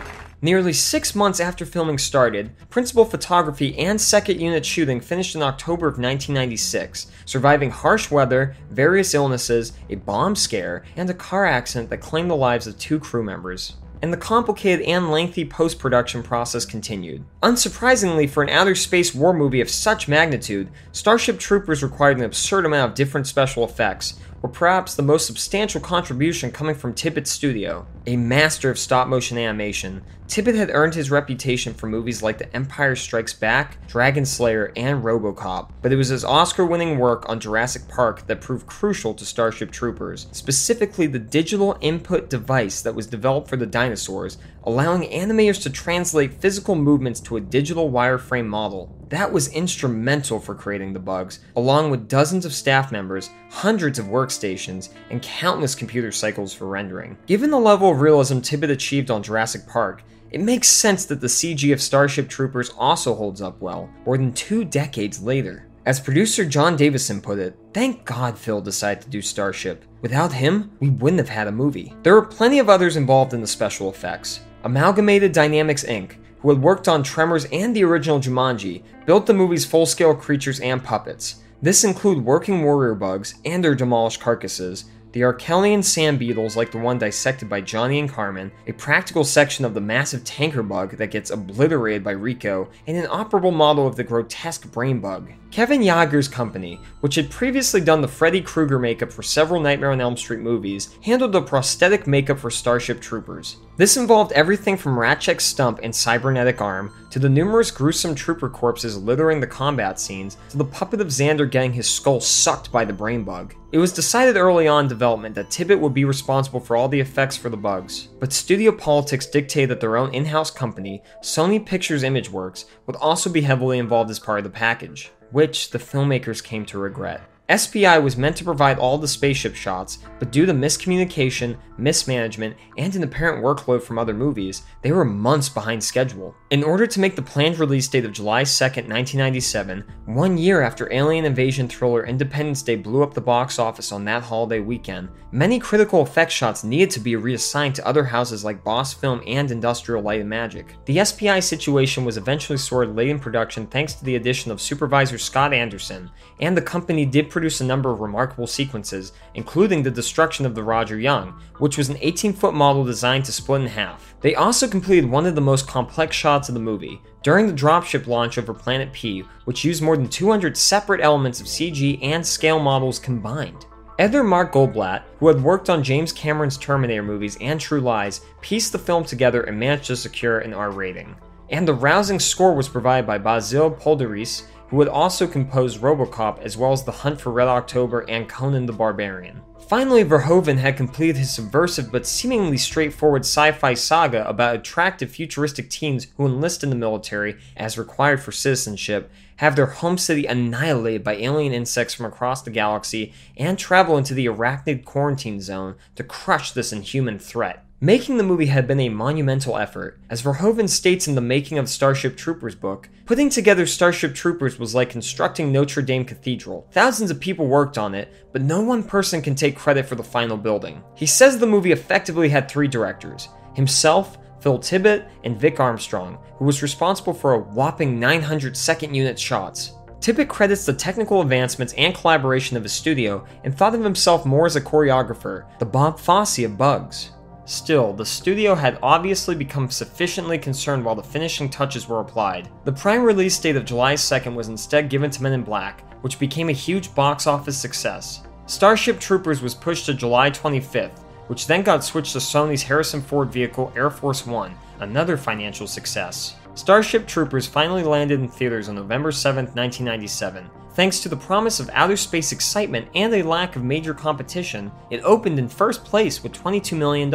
Nearly 0.44 0.74
six 0.74 1.14
months 1.14 1.40
after 1.40 1.68
filming 1.68 2.00
started, 2.00 2.50
principal 2.72 3.06
photography 3.06 3.78
and 3.78 4.02
second 4.02 4.42
unit 4.42 4.66
shooting 4.66 5.00
finished 5.00 5.36
in 5.36 5.44
October 5.44 5.86
of 5.86 6.00
1996, 6.00 7.06
surviving 7.26 7.70
harsh 7.70 8.10
weather, 8.10 8.56
various 8.72 9.14
illnesses, 9.14 9.74
a 9.92 9.96
bomb 9.96 10.36
scare, 10.36 10.84
and 10.96 11.08
a 11.12 11.14
car 11.14 11.46
accident 11.46 11.92
that 11.92 12.02
claimed 12.02 12.32
the 12.32 12.36
lives 12.36 12.66
of 12.66 12.80
two 12.80 13.00
crew 13.00 13.24
members. 13.24 13.76
and 14.04 14.12
the 14.12 14.18
complicated 14.18 14.84
and 14.88 15.12
lengthy 15.12 15.46
post 15.46 15.78
production 15.78 16.24
process 16.24 16.66
continued. 16.66 17.24
Unsurprisingly, 17.44 18.28
for 18.28 18.42
an 18.42 18.50
outer 18.50 18.74
space 18.74 19.14
war 19.14 19.32
movie 19.32 19.62
of 19.62 19.70
such 19.70 20.08
magnitude, 20.08 20.68
Starship 20.92 21.38
Troopers 21.38 21.84
required 21.84 22.18
an 22.18 22.24
absurd 22.24 22.66
amount 22.66 22.90
of 22.90 22.96
different 22.96 23.28
special 23.28 23.64
effects, 23.64 24.16
or 24.44 24.50
perhaps 24.50 24.96
the 24.96 25.04
most 25.04 25.28
substantial 25.28 25.82
contribution 25.82 26.52
coming 26.52 26.76
from 26.76 26.94
Tippett 26.94 27.28
Studio. 27.28 27.86
A 28.08 28.16
master 28.16 28.70
of 28.70 28.80
stop 28.80 29.08
motion 29.08 29.38
animation, 29.38 30.02
Tippett 30.32 30.56
had 30.56 30.72
earned 30.72 30.96
his 30.96 31.12
reputation 31.12 31.74
for 31.74 31.88
movies 31.88 32.24
like 32.24 32.38
The 32.38 32.56
Empire 32.56 32.96
Strikes 32.96 33.34
Back, 33.34 33.86
Dragon 33.90 34.26
Slayer, 34.26 34.72
and 34.78 35.04
Robocop, 35.04 35.72
but 35.82 35.92
it 35.92 35.98
was 35.98 36.08
his 36.08 36.24
Oscar 36.24 36.66
winning 36.66 36.98
work 36.98 37.28
on 37.28 37.42
Jurassic 37.42 37.86
Park 37.90 38.26
that 38.28 38.40
proved 38.40 38.66
crucial 38.66 39.14
to 39.16 39.26
Starship 39.26 39.72
Troopers, 39.72 40.28
specifically 40.32 41.06
the 41.06 41.20
digital 41.20 41.78
input 41.82 42.30
device 42.30 42.82
that 42.82 42.96
was 42.96 43.08
developed 43.08 43.50
for 43.50 43.58
the 43.58 43.66
dinosaurs, 43.66 44.38
allowing 44.64 45.10
animators 45.10 45.62
to 45.64 45.70
translate 45.70 46.42
physical 46.42 46.76
movements 46.76 47.20
to 47.22 47.38
a 47.38 47.42
digital 47.42 47.92
wireframe 47.92 48.48
model. 48.48 48.96
That 49.10 49.32
was 49.32 49.50
instrumental 49.50 50.40
for 50.40 50.56
creating 50.56 50.94
the 50.94 51.00
bugs, 51.00 51.40
along 51.56 51.92
with 51.92 52.08
dozens 52.08 52.46
of 52.46 52.54
staff 52.54 52.92
members, 52.92 53.30
hundreds 53.50 54.00
of 54.00 54.06
workstations, 54.06 54.90
and 55.10 55.22
countless 55.22 55.76
computer 55.76 56.12
cycles 56.12 56.54
for 56.54 56.68
rendering. 56.68 57.18
Given 57.26 57.50
the 57.50 57.60
level 57.60 57.92
of 57.92 58.02
realism 58.02 58.38
Tippett 58.38 58.70
achieved 58.70 59.12
on 59.12 59.24
Jurassic 59.24 59.68
Park, 59.68 60.04
it 60.32 60.40
makes 60.40 60.70
sense 60.70 61.06
that 61.06 61.20
the 61.20 61.28
CG 61.28 61.74
of 61.74 61.82
Starship 61.82 62.30
Troopers 62.30 62.70
also 62.78 63.14
holds 63.14 63.42
up 63.42 63.60
well, 63.62 63.90
more 64.06 64.18
than 64.18 64.32
two 64.34 64.64
decades 64.64 65.22
later. 65.22 65.68
As 65.86 66.00
producer 66.00 66.46
Jon 66.46 66.76
Davison 66.76 67.20
put 67.20 67.40
it, 67.40 67.58
thank 67.74 68.06
God 68.06 68.38
Phil 68.38 68.62
decided 68.62 69.04
to 69.04 69.10
do 69.10 69.22
Starship. 69.22 69.84
Without 70.02 70.32
him, 70.32 70.72
we 70.80 70.90
wouldn't 70.90 71.20
have 71.20 71.28
had 71.28 71.48
a 71.48 71.52
movie. 71.52 71.94
There 72.04 72.14
were 72.14 72.22
plenty 72.22 72.60
of 72.60 72.70
others 72.70 72.98
involved 72.98 73.34
in 73.34 73.42
the 73.42 73.48
special 73.48 73.90
effects. 73.90 74.42
Amalgamated 74.64 75.32
Dynamics 75.32 75.84
Inc., 75.84 76.18
who 76.42 76.50
had 76.50 76.62
worked 76.62 76.88
on 76.88 77.02
Tremors 77.02 77.46
and 77.46 77.76
the 77.76 77.84
original 77.84 78.20
Jumanji, 78.20 78.84
built 79.06 79.26
the 79.26 79.34
movie's 79.34 79.66
full 79.66 79.86
scale 79.86 80.14
creatures 80.14 80.60
and 80.60 80.84
puppets. 80.84 81.42
This 81.62 81.84
include 81.84 82.26
working 82.26 82.64
warrior 82.64 82.96
bugs 82.96 83.36
and 83.44 83.64
their 83.64 83.76
demolished 83.76 84.20
carcasses, 84.20 84.86
the 85.14 85.22
Arkelian 85.22 85.84
sand 85.84 86.20
beetles, 86.20 86.56
like 86.56 86.72
the 86.72 86.78
one 86.78 86.98
dissected 86.98 87.50
by 87.50 87.62
Johnny 87.62 88.00
and 88.00 88.10
Carmen, 88.10 88.52
a 88.68 88.72
practical 88.72 89.24
section 89.24 89.66
of 89.66 89.74
the 89.74 89.82
massive 89.82 90.24
tanker 90.24 90.64
bug 90.64 90.98
that 90.98 91.12
gets 91.12 91.32
obliterated 91.32 92.04
by 92.04 92.12
Rico, 92.12 92.70
and 92.88 92.98
an 92.98 93.08
operable 93.08 93.54
model 93.54 93.88
of 93.88 93.96
the 93.96 94.04
grotesque 94.04 94.72
brain 94.72 95.00
bug. 95.00 95.32
Kevin 95.52 95.82
Yagher's 95.82 96.30
company, 96.30 96.80
which 97.02 97.16
had 97.16 97.30
previously 97.30 97.82
done 97.82 98.00
the 98.00 98.08
Freddy 98.08 98.40
Krueger 98.40 98.80
makeup 98.80 99.12
for 99.12 99.22
several 99.22 99.60
Nightmare 99.60 99.92
on 99.92 100.00
Elm 100.00 100.16
Street 100.16 100.40
movies, 100.40 100.98
handled 101.04 101.34
the 101.34 101.42
prosthetic 101.42 102.08
makeup 102.08 102.40
for 102.40 102.50
Starship 102.50 103.02
Troopers. 103.02 103.58
This 103.76 103.98
involved 103.98 104.32
everything 104.32 104.78
from 104.78 104.98
Rasczak's 104.98 105.44
stump 105.44 105.82
and 105.84 105.94
cybernetic 105.94 106.62
arm, 106.62 106.94
to 107.10 107.20
the 107.20 107.28
numerous 107.28 107.70
gruesome 107.70 108.16
trooper 108.16 108.48
corpses 108.48 108.98
littering 108.98 109.42
the 109.42 109.48
combat 109.48 110.00
scenes, 110.00 110.38
to 110.52 110.58
the 110.58 110.64
puppet 110.64 111.02
of 111.02 111.08
Xander 111.08 111.52
getting 111.52 111.74
his 111.74 111.90
skull 111.90 112.22
sucked 112.22 112.72
by 112.72 112.86
the 112.86 112.94
brain 112.94 113.26
bug. 113.26 113.54
It 113.74 113.78
was 113.78 113.92
decided 113.92 114.38
early 114.38 114.70
on 114.70 114.86
in 114.86 114.90
development 114.90 115.36
that 115.36 115.50
Tippett 115.50 115.80
would 115.82 115.94
be 115.94 116.06
responsible 116.06 116.62
for 116.62 116.78
all 116.78 116.88
the 116.88 117.02
effects 117.02 117.36
for 117.36 117.50
the 117.50 117.58
bugs, 117.58 118.08
but 118.22 118.32
studio 118.32 118.72
politics 118.72 119.26
dictated 119.26 119.70
that 119.72 119.82
their 119.82 119.98
own 119.98 120.14
in 120.14 120.24
house 120.24 120.52
company, 120.52 121.04
Sony 121.22 121.66
Pictures 121.66 122.04
Imageworks, 122.04 122.66
would 122.88 122.96
also 122.96 123.30
be 123.30 123.42
heavily 123.42 123.80
involved 123.80 124.10
as 124.10 124.20
part 124.20 124.38
of 124.38 124.46
the 124.46 124.50
package 124.50 125.12
which 125.32 125.72
the 125.72 125.80
filmmakers 125.80 126.44
came 126.44 126.66
to 126.68 126.78
regret. 126.78 127.22
SPI 127.58 128.00
was 128.00 128.16
meant 128.16 128.38
to 128.38 128.44
provide 128.44 128.78
all 128.78 128.98
the 128.98 129.08
spaceship 129.08 129.56
shots, 129.56 130.00
but 130.20 130.32
due 130.32 130.46
to 130.46 130.54
miscommunication, 130.54 131.58
mismanagement, 131.78 132.56
and 132.78 132.96
an 132.96 133.04
apparent 133.04 133.44
workload 133.44 133.82
from 133.82 134.00
other 134.00 134.14
movies, 134.14 134.64
they 134.82 134.92
were 134.92 135.04
months 135.04 135.50
behind 135.50 135.84
schedule. 135.84 136.36
In 136.52 136.64
order 136.64 136.88
to 136.88 137.00
make 137.00 137.16
the 137.16 137.22
planned 137.22 137.60
release 137.60 137.88
date 137.88 138.06
of 138.06 138.14
July 138.14 138.44
2, 138.44 138.64
1997, 138.64 139.84
one 140.06 140.38
year 140.38 140.62
after 140.62 140.92
alien 140.94 141.26
invasion 141.26 141.68
thriller 141.68 142.06
Independence 142.06 142.62
Day 142.62 142.76
blew 142.76 143.04
up 143.04 143.14
the 143.14 143.22
box 143.22 143.60
office 143.60 143.92
on 143.92 144.06
that 144.06 144.24
holiday 144.24 144.60
weekend, 144.60 145.10
many 145.32 145.60
critical 145.60 146.02
effect 146.02 146.32
shots 146.32 146.64
needed 146.64 146.90
to 146.92 147.00
be 147.00 147.16
reassigned 147.16 147.76
to 147.76 147.88
other 147.88 148.04
houses 148.04 148.44
like 148.44 148.64
Boss 148.64 148.94
Film 148.94 149.22
and 149.26 149.52
Industrial 149.52 150.02
Light 150.02 150.22
and 150.22 150.30
Magic. 150.30 150.76
The 150.86 151.04
SPI 151.04 151.40
situation 151.40 152.06
was 152.06 152.18
eventually 152.18 152.58
sorted 152.58 152.96
late 152.96 153.10
in 153.10 153.20
production 153.20 153.68
thanks 153.68 153.94
to 153.96 154.06
the 154.06 154.16
addition 154.16 154.52
of 154.52 154.62
supervisor 154.62 155.18
Scott 155.18 155.54
Anderson, 155.54 156.12
and 156.40 156.56
the 156.56 156.62
company 156.62 157.06
did 157.06 157.30
produce 157.30 157.41
a 157.50 157.66
number 157.66 157.90
of 157.90 158.02
remarkable 158.02 158.46
sequences, 158.46 159.14
including 159.34 159.82
the 159.82 159.90
destruction 159.90 160.46
of 160.46 160.54
the 160.54 160.64
Roger 160.64 161.00
Young, 161.00 161.42
which 161.58 161.78
was 161.78 161.90
an 161.90 161.98
18 162.00 162.34
foot 162.34 162.54
model 162.54 162.84
designed 162.84 163.26
to 163.26 163.32
split 163.32 163.62
in 163.62 163.68
half. 163.68 164.14
They 164.22 164.36
also 164.36 164.68
completed 164.68 165.10
one 165.10 165.26
of 165.26 165.36
the 165.36 165.42
most 165.42 165.68
complex 165.68 166.16
shots 166.16 166.50
of 166.50 166.54
the 166.54 166.62
movie, 166.62 167.02
during 167.24 167.48
the 167.48 167.54
dropship 167.54 168.08
launch 168.08 168.38
over 168.38 168.54
Planet 168.54 168.94
P, 168.94 169.24
which 169.46 169.64
used 169.64 169.82
more 169.82 169.98
than 169.98 170.08
200 170.08 170.56
separate 170.56 171.02
elements 171.02 171.40
of 171.40 171.48
CG 171.48 171.98
and 172.04 172.26
scale 172.26 172.60
models 172.60 173.00
combined. 173.00 173.66
Editor 174.00 174.24
Mark 174.24 174.54
Goldblatt, 174.54 175.04
who 175.20 175.28
had 175.28 175.44
worked 175.44 175.70
on 175.70 175.84
James 175.84 176.12
Cameron's 176.12 176.58
Terminator 176.58 177.04
movies 177.04 177.38
and 177.40 177.60
True 177.60 177.82
Lies, 177.82 178.22
pieced 178.42 178.72
the 178.72 178.80
film 178.80 179.04
together 179.04 179.44
and 179.44 179.60
managed 179.60 179.86
to 179.86 179.96
secure 179.96 180.40
an 180.40 180.54
R 180.54 180.72
rating. 180.72 181.16
And 181.52 181.68
the 181.68 181.74
rousing 181.74 182.20
score 182.20 182.56
was 182.56 182.70
provided 182.70 183.06
by 183.06 183.18
Basil 183.18 183.70
Poledouris, 183.70 184.44
who 184.72 184.80
had 184.80 184.88
also 184.88 185.28
composed 185.28 185.82
Robocop 185.82 186.40
as 186.40 186.56
well 186.56 186.72
as 186.72 186.86
The 186.86 186.94
Hunt 186.94 187.20
for 187.20 187.30
Red 187.30 187.50
October 187.50 188.10
and 188.10 188.28
Conan 188.28 188.66
the 188.66 188.74
Barbarian. 188.74 189.42
Finally, 189.68 190.06
Verhoeven 190.06 190.58
had 190.58 190.78
completed 190.78 191.18
his 191.18 191.34
subversive 191.34 191.92
but 191.92 192.08
seemingly 192.08 192.58
straightforward 192.58 193.24
sci 193.24 193.52
fi 193.52 193.74
saga 193.74 194.28
about 194.28 194.56
attractive 194.56 195.12
futuristic 195.12 195.70
teens 195.70 196.08
who 196.16 196.26
enlist 196.26 196.64
in 196.64 196.70
the 196.70 196.76
military 196.76 197.38
as 197.58 197.78
required 197.78 198.22
for 198.22 198.32
citizenship, 198.32 199.12
have 199.38 199.58
their 199.58 199.66
home 199.66 199.98
city 199.98 200.26
annihilated 200.26 201.04
by 201.04 201.16
alien 201.16 201.52
insects 201.54 201.94
from 201.94 202.06
across 202.06 202.42
the 202.42 202.50
galaxy, 202.50 203.14
and 203.36 203.60
travel 203.60 203.98
into 203.98 204.14
the 204.14 204.26
arachnid 204.26 204.86
quarantine 204.86 205.42
zone 205.42 205.76
to 205.96 206.04
crush 206.04 206.54
this 206.54 206.72
inhuman 206.72 207.20
threat. 207.20 207.66
Making 207.84 208.18
the 208.18 208.24
movie 208.24 208.46
had 208.46 208.68
been 208.68 208.80
a 208.80 208.90
monumental 208.90 209.58
effort. 209.58 210.00
As 210.08 210.22
Verhoeven 210.22 210.70
states 210.70 211.08
in 211.08 211.16
the 211.16 211.20
Making 211.20 211.58
of 211.58 211.68
Starship 211.68 212.16
Troopers 212.16 212.54
book, 212.54 212.88
putting 213.08 213.28
together 213.28 213.66
Starship 213.66 214.14
Troopers 214.14 214.60
was 214.60 214.76
like 214.76 214.92
constructing 214.92 215.52
Notre 215.52 215.82
Dame 215.82 216.06
Cathedral. 216.06 216.68
Thousands 216.70 217.10
of 217.10 217.20
people 217.20 217.48
worked 217.48 217.80
on 217.80 217.96
it, 217.96 218.14
but 218.34 218.44
no 218.44 218.62
one 218.62 218.84
person 218.84 219.20
can 219.20 219.34
take 219.34 219.58
credit 219.58 219.88
for 219.88 219.96
the 219.96 220.04
final 220.04 220.38
building. 220.38 220.84
He 220.94 221.08
says 221.08 221.40
the 221.40 221.48
movie 221.48 221.72
effectively 221.72 222.30
had 222.30 222.48
three 222.48 222.68
directors 222.68 223.30
himself, 223.56 224.20
Phil 224.42 224.60
Tippett, 224.60 225.10
and 225.24 225.42
Vic 225.42 225.60
Armstrong, 225.60 226.20
who 226.38 226.46
was 226.46 226.62
responsible 226.62 227.16
for 227.16 227.34
a 227.34 227.40
whopping 227.40 228.00
900 228.00 228.56
second 228.56 228.94
unit 228.94 229.18
shots. 229.18 229.74
Tippett 230.02 230.30
credits 230.30 230.68
the 230.68 230.74
technical 230.74 231.22
advancements 231.22 231.74
and 231.80 231.96
collaboration 231.96 232.58
of 232.58 232.64
his 232.64 232.74
studio 232.74 233.26
and 233.44 233.58
thought 233.58 233.74
of 233.74 233.84
himself 233.84 234.24
more 234.24 234.46
as 234.46 234.56
a 234.56 234.62
choreographer, 234.62 235.46
the 235.58 235.66
Bob 235.66 236.00
Fosse 236.00 236.44
of 236.44 236.60
Bugs. 236.60 237.14
Still, 237.46 237.92
the 237.94 238.06
studio 238.06 238.56
had 238.56 238.78
obviously 238.84 239.36
become 239.36 239.70
sufficiently 239.70 240.38
concerned 240.38 240.86
while 240.86 240.96
the 240.96 241.04
finishing 241.04 241.50
touches 241.50 241.88
were 241.88 242.00
applied. 242.00 242.50
The 242.66 242.72
prime 242.72 243.04
release 243.04 243.40
date 243.40 243.56
of 243.56 243.66
July 243.66 243.96
2nd 243.96 244.36
was 244.36 244.48
instead 244.48 244.90
given 244.90 245.10
to 245.12 245.24
Men 245.24 245.34
in 245.34 245.44
Black, 245.44 245.84
which 246.04 246.20
became 246.20 246.50
a 246.50 246.54
huge 246.54 246.94
box 246.94 247.28
office 247.28 247.58
success. 247.58 248.22
Starship 248.46 249.00
Troopers 249.00 249.42
was 249.42 249.56
pushed 249.56 249.86
to 249.88 249.94
July 249.94 250.30
25th, 250.30 251.00
which 251.28 251.48
then 251.48 251.62
got 251.64 251.84
switched 251.84 252.14
to 252.14 252.20
Sony's 252.20 252.64
Harrison 252.64 253.02
Ford 253.02 253.32
vehicle 253.32 253.72
Air 253.76 253.90
Force 253.90 254.26
One, 254.26 254.54
another 254.80 255.18
financial 255.18 255.68
success. 255.68 256.36
Starship 256.54 257.08
Troopers 257.08 257.48
finally 257.48 257.84
landed 257.84 258.20
in 258.20 258.28
theaters 258.28 258.68
on 258.68 258.76
November 258.76 259.12
7, 259.12 259.46
1997, 259.46 260.50
Thanks 260.74 261.02
to 261.02 261.10
the 261.10 261.18
promise 261.18 261.60
of 261.60 261.70
outer 261.74 261.98
space 261.98 262.32
excitement 262.32 262.88
and 262.96 263.14
a 263.14 263.24
lack 263.24 263.58
of 263.58 263.64
major 263.64 263.94
competition, 263.94 264.72
it 264.90 265.02
opened 265.04 265.38
in 265.38 265.50
first 265.50 265.84
place 265.84 266.24
with 266.24 266.32
$22 266.32 266.78
million. 266.78 267.10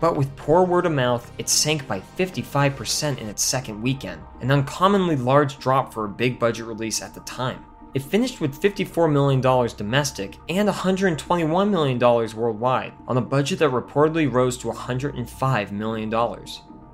But 0.00 0.16
with 0.16 0.34
poor 0.34 0.64
word 0.64 0.86
of 0.86 0.92
mouth, 0.92 1.30
it 1.38 1.48
sank 1.48 1.86
by 1.86 2.00
55% 2.18 3.18
in 3.18 3.28
its 3.28 3.44
second 3.44 3.80
weekend, 3.80 4.22
an 4.40 4.50
uncommonly 4.50 5.14
large 5.14 5.58
drop 5.58 5.94
for 5.94 6.04
a 6.04 6.08
big 6.08 6.40
budget 6.40 6.66
release 6.66 7.00
at 7.00 7.14
the 7.14 7.20
time. 7.20 7.64
It 7.94 8.02
finished 8.02 8.40
with 8.40 8.60
$54 8.60 9.12
million 9.12 9.40
domestic 9.40 10.36
and 10.48 10.68
$121 10.68 11.70
million 11.70 11.98
worldwide, 11.98 12.92
on 13.06 13.16
a 13.16 13.20
budget 13.20 13.60
that 13.60 13.70
reportedly 13.70 14.32
rose 14.32 14.56
to 14.58 14.68
$105 14.68 15.70
million. 15.70 16.44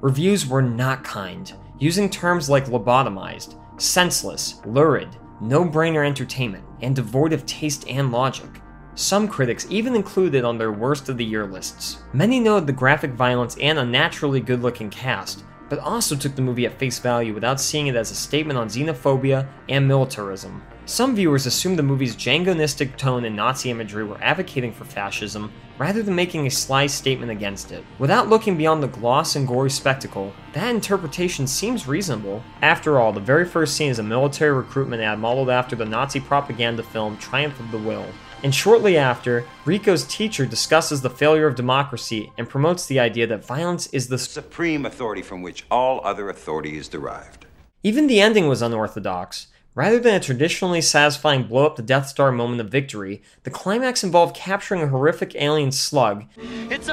Reviews 0.02 0.46
were 0.46 0.62
not 0.62 1.04
kind, 1.04 1.54
using 1.78 2.10
terms 2.10 2.50
like 2.50 2.66
lobotomized, 2.66 3.58
senseless, 3.80 4.60
lurid, 4.66 5.08
no 5.40 5.64
brainer 5.64 6.06
entertainment, 6.06 6.64
and 6.80 6.94
devoid 6.94 7.32
of 7.32 7.46
taste 7.46 7.86
and 7.88 8.12
logic. 8.12 8.48
Some 8.94 9.28
critics 9.28 9.66
even 9.68 9.94
included 9.94 10.38
it 10.38 10.44
on 10.44 10.56
their 10.56 10.72
worst 10.72 11.08
of 11.08 11.18
the 11.18 11.24
year 11.24 11.46
lists. 11.46 11.98
Many 12.12 12.40
noted 12.40 12.66
the 12.66 12.72
graphic 12.72 13.12
violence 13.12 13.56
and 13.60 13.78
unnaturally 13.78 14.40
good 14.40 14.62
looking 14.62 14.88
cast, 14.88 15.44
but 15.68 15.78
also 15.78 16.16
took 16.16 16.34
the 16.34 16.42
movie 16.42 16.64
at 16.64 16.78
face 16.78 16.98
value 16.98 17.34
without 17.34 17.60
seeing 17.60 17.88
it 17.88 17.96
as 17.96 18.10
a 18.10 18.14
statement 18.14 18.58
on 18.58 18.68
xenophobia 18.68 19.46
and 19.68 19.86
militarism. 19.86 20.62
Some 20.88 21.16
viewers 21.16 21.46
assumed 21.46 21.80
the 21.80 21.82
movie's 21.82 22.14
jingoistic 22.14 22.96
tone 22.96 23.24
and 23.24 23.34
Nazi 23.34 23.70
imagery 23.70 24.04
were 24.04 24.22
advocating 24.22 24.72
for 24.72 24.84
fascism 24.84 25.52
rather 25.78 26.00
than 26.00 26.14
making 26.14 26.46
a 26.46 26.50
sly 26.50 26.86
statement 26.86 27.32
against 27.32 27.72
it. 27.72 27.84
Without 27.98 28.28
looking 28.28 28.56
beyond 28.56 28.84
the 28.84 28.86
gloss 28.88 29.34
and 29.34 29.48
gory 29.48 29.68
spectacle, 29.68 30.32
that 30.52 30.72
interpretation 30.72 31.48
seems 31.48 31.88
reasonable. 31.88 32.40
After 32.62 33.00
all, 33.00 33.12
the 33.12 33.18
very 33.18 33.44
first 33.44 33.76
scene 33.76 33.90
is 33.90 33.98
a 33.98 34.04
military 34.04 34.52
recruitment 34.52 35.02
ad 35.02 35.18
modeled 35.18 35.50
after 35.50 35.74
the 35.74 35.84
Nazi 35.84 36.20
propaganda 36.20 36.84
film 36.84 37.16
Triumph 37.16 37.58
of 37.58 37.72
the 37.72 37.78
Will. 37.78 38.06
And 38.44 38.54
shortly 38.54 38.96
after, 38.96 39.44
Rico's 39.64 40.04
teacher 40.04 40.46
discusses 40.46 41.02
the 41.02 41.10
failure 41.10 41.48
of 41.48 41.56
democracy 41.56 42.30
and 42.38 42.48
promotes 42.48 42.86
the 42.86 43.00
idea 43.00 43.26
that 43.26 43.44
violence 43.44 43.88
is 43.88 44.06
the 44.06 44.18
supreme 44.18 44.86
authority 44.86 45.22
from 45.22 45.42
which 45.42 45.66
all 45.68 46.00
other 46.04 46.30
authority 46.30 46.78
is 46.78 46.86
derived. 46.86 47.46
Even 47.82 48.06
the 48.06 48.20
ending 48.20 48.46
was 48.46 48.62
unorthodox. 48.62 49.48
Rather 49.76 50.00
than 50.00 50.14
a 50.14 50.20
traditionally 50.20 50.80
satisfying 50.80 51.42
blow 51.42 51.66
up 51.66 51.76
the 51.76 51.82
Death 51.82 52.08
Star 52.08 52.32
moment 52.32 52.62
of 52.62 52.70
victory, 52.70 53.20
the 53.42 53.50
climax 53.50 54.02
involved 54.02 54.34
capturing 54.34 54.80
a 54.80 54.88
horrific 54.88 55.34
alien 55.34 55.70
slug. 55.70 56.24
It's! 56.38 56.88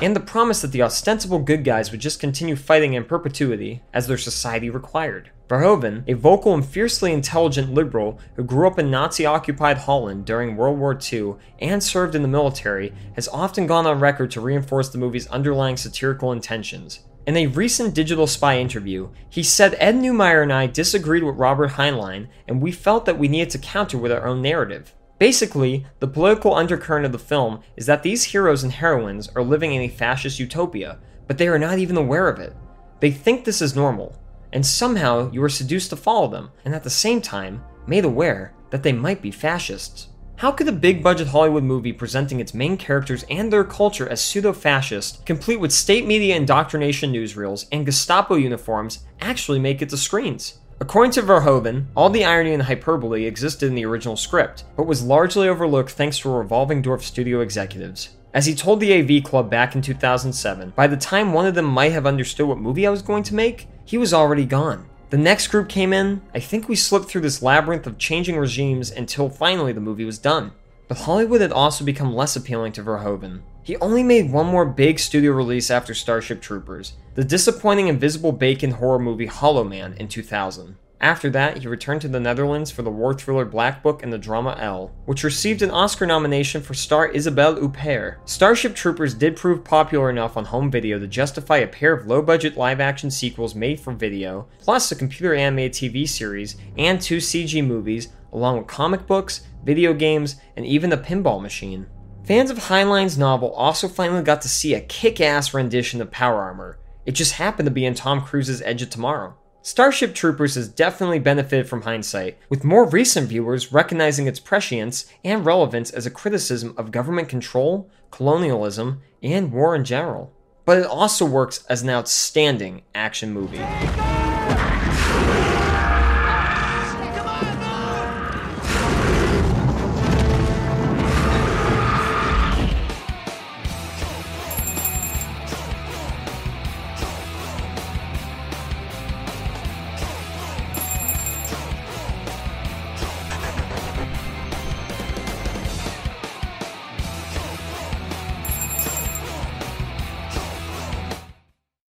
And 0.00 0.14
the 0.14 0.20
promise 0.20 0.62
that 0.62 0.70
the 0.70 0.82
ostensible 0.82 1.40
good 1.40 1.64
guys 1.64 1.90
would 1.90 2.00
just 2.00 2.20
continue 2.20 2.54
fighting 2.54 2.94
in 2.94 3.04
perpetuity, 3.04 3.82
as 3.92 4.06
their 4.06 4.16
society 4.16 4.70
required. 4.70 5.30
Verhoeven, 5.48 6.04
a 6.06 6.12
vocal 6.12 6.54
and 6.54 6.64
fiercely 6.64 7.12
intelligent 7.12 7.74
liberal 7.74 8.20
who 8.36 8.44
grew 8.44 8.68
up 8.68 8.78
in 8.78 8.88
Nazi 8.88 9.26
occupied 9.26 9.78
Holland 9.78 10.24
during 10.24 10.56
World 10.56 10.78
War 10.78 10.96
II 11.12 11.34
and 11.58 11.82
served 11.82 12.14
in 12.14 12.22
the 12.22 12.28
military, 12.28 12.92
has 13.14 13.26
often 13.28 13.66
gone 13.66 13.86
on 13.86 13.98
record 13.98 14.30
to 14.30 14.40
reinforce 14.40 14.90
the 14.90 14.98
movie's 14.98 15.26
underlying 15.26 15.76
satirical 15.76 16.30
intentions. 16.30 17.00
In 17.24 17.36
a 17.36 17.46
recent 17.46 17.94
Digital 17.94 18.26
Spy 18.26 18.58
interview, 18.58 19.08
he 19.30 19.44
said 19.44 19.76
Ed 19.78 19.94
Neumeier 19.94 20.42
and 20.42 20.52
I 20.52 20.66
disagreed 20.66 21.22
with 21.22 21.36
Robert 21.36 21.70
Heinlein, 21.72 22.26
and 22.48 22.60
we 22.60 22.72
felt 22.72 23.04
that 23.04 23.16
we 23.16 23.28
needed 23.28 23.50
to 23.50 23.58
counter 23.58 23.96
with 23.96 24.10
our 24.10 24.26
own 24.26 24.42
narrative. 24.42 24.92
Basically, 25.20 25.86
the 26.00 26.08
political 26.08 26.52
undercurrent 26.52 27.06
of 27.06 27.12
the 27.12 27.20
film 27.20 27.60
is 27.76 27.86
that 27.86 28.02
these 28.02 28.24
heroes 28.24 28.64
and 28.64 28.72
heroines 28.72 29.28
are 29.36 29.42
living 29.44 29.72
in 29.72 29.82
a 29.82 29.88
fascist 29.88 30.40
utopia, 30.40 30.98
but 31.28 31.38
they 31.38 31.46
are 31.46 31.60
not 31.60 31.78
even 31.78 31.96
aware 31.96 32.28
of 32.28 32.40
it. 32.40 32.56
They 32.98 33.12
think 33.12 33.44
this 33.44 33.62
is 33.62 33.76
normal, 33.76 34.18
and 34.52 34.66
somehow 34.66 35.30
you 35.30 35.44
are 35.44 35.48
seduced 35.48 35.90
to 35.90 35.96
follow 35.96 36.26
them, 36.26 36.50
and 36.64 36.74
at 36.74 36.82
the 36.82 36.90
same 36.90 37.22
time, 37.22 37.62
made 37.86 38.04
aware 38.04 38.52
that 38.70 38.82
they 38.82 38.92
might 38.92 39.22
be 39.22 39.30
fascists. 39.30 40.08
How 40.42 40.50
could 40.50 40.66
a 40.66 40.72
big 40.72 41.04
budget 41.04 41.28
Hollywood 41.28 41.62
movie 41.62 41.92
presenting 41.92 42.40
its 42.40 42.52
main 42.52 42.76
characters 42.76 43.24
and 43.30 43.52
their 43.52 43.62
culture 43.62 44.08
as 44.08 44.20
pseudo 44.20 44.52
fascist, 44.52 45.24
complete 45.24 45.60
with 45.60 45.70
state 45.70 46.04
media 46.04 46.34
indoctrination 46.34 47.12
newsreels 47.12 47.66
and 47.70 47.86
Gestapo 47.86 48.34
uniforms, 48.34 49.04
actually 49.20 49.60
make 49.60 49.80
it 49.80 49.88
to 49.90 49.96
screens? 49.96 50.58
According 50.80 51.12
to 51.12 51.22
Verhoeven, 51.22 51.86
all 51.94 52.10
the 52.10 52.24
irony 52.24 52.54
and 52.54 52.64
hyperbole 52.64 53.24
existed 53.24 53.68
in 53.68 53.76
the 53.76 53.84
original 53.84 54.16
script, 54.16 54.64
but 54.76 54.88
was 54.88 55.04
largely 55.04 55.46
overlooked 55.46 55.92
thanks 55.92 56.18
to 56.18 56.28
revolving 56.28 56.82
door 56.82 56.98
studio 56.98 57.38
executives. 57.38 58.16
As 58.34 58.46
he 58.46 58.56
told 58.56 58.80
the 58.80 58.94
AV 58.94 59.22
Club 59.22 59.48
back 59.48 59.76
in 59.76 59.80
2007, 59.80 60.72
by 60.74 60.88
the 60.88 60.96
time 60.96 61.32
one 61.32 61.46
of 61.46 61.54
them 61.54 61.66
might 61.66 61.92
have 61.92 62.04
understood 62.04 62.48
what 62.48 62.58
movie 62.58 62.84
I 62.84 62.90
was 62.90 63.02
going 63.02 63.22
to 63.22 63.36
make, 63.36 63.68
he 63.84 63.96
was 63.96 64.12
already 64.12 64.44
gone. 64.44 64.88
The 65.12 65.18
next 65.18 65.48
group 65.48 65.68
came 65.68 65.92
in. 65.92 66.22
I 66.34 66.40
think 66.40 66.70
we 66.70 66.74
slipped 66.74 67.04
through 67.04 67.20
this 67.20 67.42
labyrinth 67.42 67.86
of 67.86 67.98
changing 67.98 68.38
regimes 68.38 68.90
until 68.90 69.28
finally 69.28 69.74
the 69.74 69.78
movie 69.78 70.06
was 70.06 70.16
done. 70.16 70.52
But 70.88 71.00
Hollywood 71.00 71.42
had 71.42 71.52
also 71.52 71.84
become 71.84 72.16
less 72.16 72.34
appealing 72.34 72.72
to 72.72 72.82
Verhoeven. 72.82 73.42
He 73.62 73.76
only 73.76 74.02
made 74.02 74.32
one 74.32 74.46
more 74.46 74.64
big 74.64 74.98
studio 74.98 75.32
release 75.32 75.70
after 75.70 75.92
Starship 75.92 76.40
Troopers, 76.40 76.94
the 77.14 77.24
disappointing 77.24 77.88
Invisible 77.88 78.32
Bacon 78.32 78.70
horror 78.70 78.98
movie 78.98 79.26
Hollow 79.26 79.64
Man 79.64 79.92
in 79.98 80.08
2000. 80.08 80.76
After 81.02 81.28
that, 81.30 81.58
he 81.58 81.66
returned 81.66 82.00
to 82.02 82.08
the 82.08 82.20
Netherlands 82.20 82.70
for 82.70 82.82
the 82.82 82.90
war 82.90 83.12
thriller 83.12 83.44
Black 83.44 83.82
Book 83.82 84.04
and 84.04 84.12
the 84.12 84.18
drama 84.18 84.56
Elle, 84.60 84.92
which 85.04 85.24
received 85.24 85.60
an 85.60 85.72
Oscar 85.72 86.06
nomination 86.06 86.62
for 86.62 86.74
star 86.74 87.08
Isabelle 87.08 87.56
Huppert. 87.56 88.18
Starship 88.24 88.72
Troopers 88.76 89.12
did 89.12 89.34
prove 89.34 89.64
popular 89.64 90.10
enough 90.10 90.36
on 90.36 90.44
home 90.44 90.70
video 90.70 91.00
to 91.00 91.08
justify 91.08 91.56
a 91.56 91.66
pair 91.66 91.92
of 91.92 92.06
low 92.06 92.22
budget 92.22 92.56
live 92.56 92.78
action 92.80 93.10
sequels 93.10 93.56
made 93.56 93.80
for 93.80 93.92
video, 93.92 94.46
plus 94.60 94.92
a 94.92 94.96
computer 94.96 95.34
animated 95.34 95.72
TV 95.72 96.08
series 96.08 96.56
and 96.78 97.02
two 97.02 97.16
CG 97.16 97.66
movies, 97.66 98.10
along 98.32 98.58
with 98.58 98.68
comic 98.68 99.04
books, 99.04 99.42
video 99.64 99.92
games, 99.92 100.36
and 100.56 100.64
even 100.64 100.92
a 100.92 100.96
pinball 100.96 101.42
machine. 101.42 101.84
Fans 102.24 102.48
of 102.48 102.58
Heinlein's 102.58 103.18
novel 103.18 103.50
also 103.54 103.88
finally 103.88 104.22
got 104.22 104.40
to 104.42 104.48
see 104.48 104.74
a 104.74 104.80
kick 104.80 105.20
ass 105.20 105.52
rendition 105.52 106.00
of 106.00 106.12
Power 106.12 106.40
Armor. 106.40 106.78
It 107.04 107.12
just 107.12 107.32
happened 107.32 107.66
to 107.66 107.72
be 107.72 107.84
in 107.84 107.94
Tom 107.94 108.22
Cruise's 108.22 108.62
Edge 108.62 108.82
of 108.82 108.90
Tomorrow. 108.90 109.34
Starship 109.64 110.12
Troopers 110.12 110.56
has 110.56 110.66
definitely 110.66 111.20
benefited 111.20 111.68
from 111.68 111.82
hindsight, 111.82 112.36
with 112.48 112.64
more 112.64 112.84
recent 112.84 113.28
viewers 113.28 113.72
recognizing 113.72 114.26
its 114.26 114.40
prescience 114.40 115.06
and 115.22 115.46
relevance 115.46 115.92
as 115.92 116.04
a 116.04 116.10
criticism 116.10 116.74
of 116.76 116.90
government 116.90 117.28
control, 117.28 117.88
colonialism, 118.10 119.02
and 119.22 119.52
war 119.52 119.76
in 119.76 119.84
general. 119.84 120.32
But 120.64 120.78
it 120.78 120.86
also 120.86 121.24
works 121.24 121.64
as 121.68 121.82
an 121.82 121.90
outstanding 121.90 122.82
action 122.92 123.32
movie. 123.32 123.64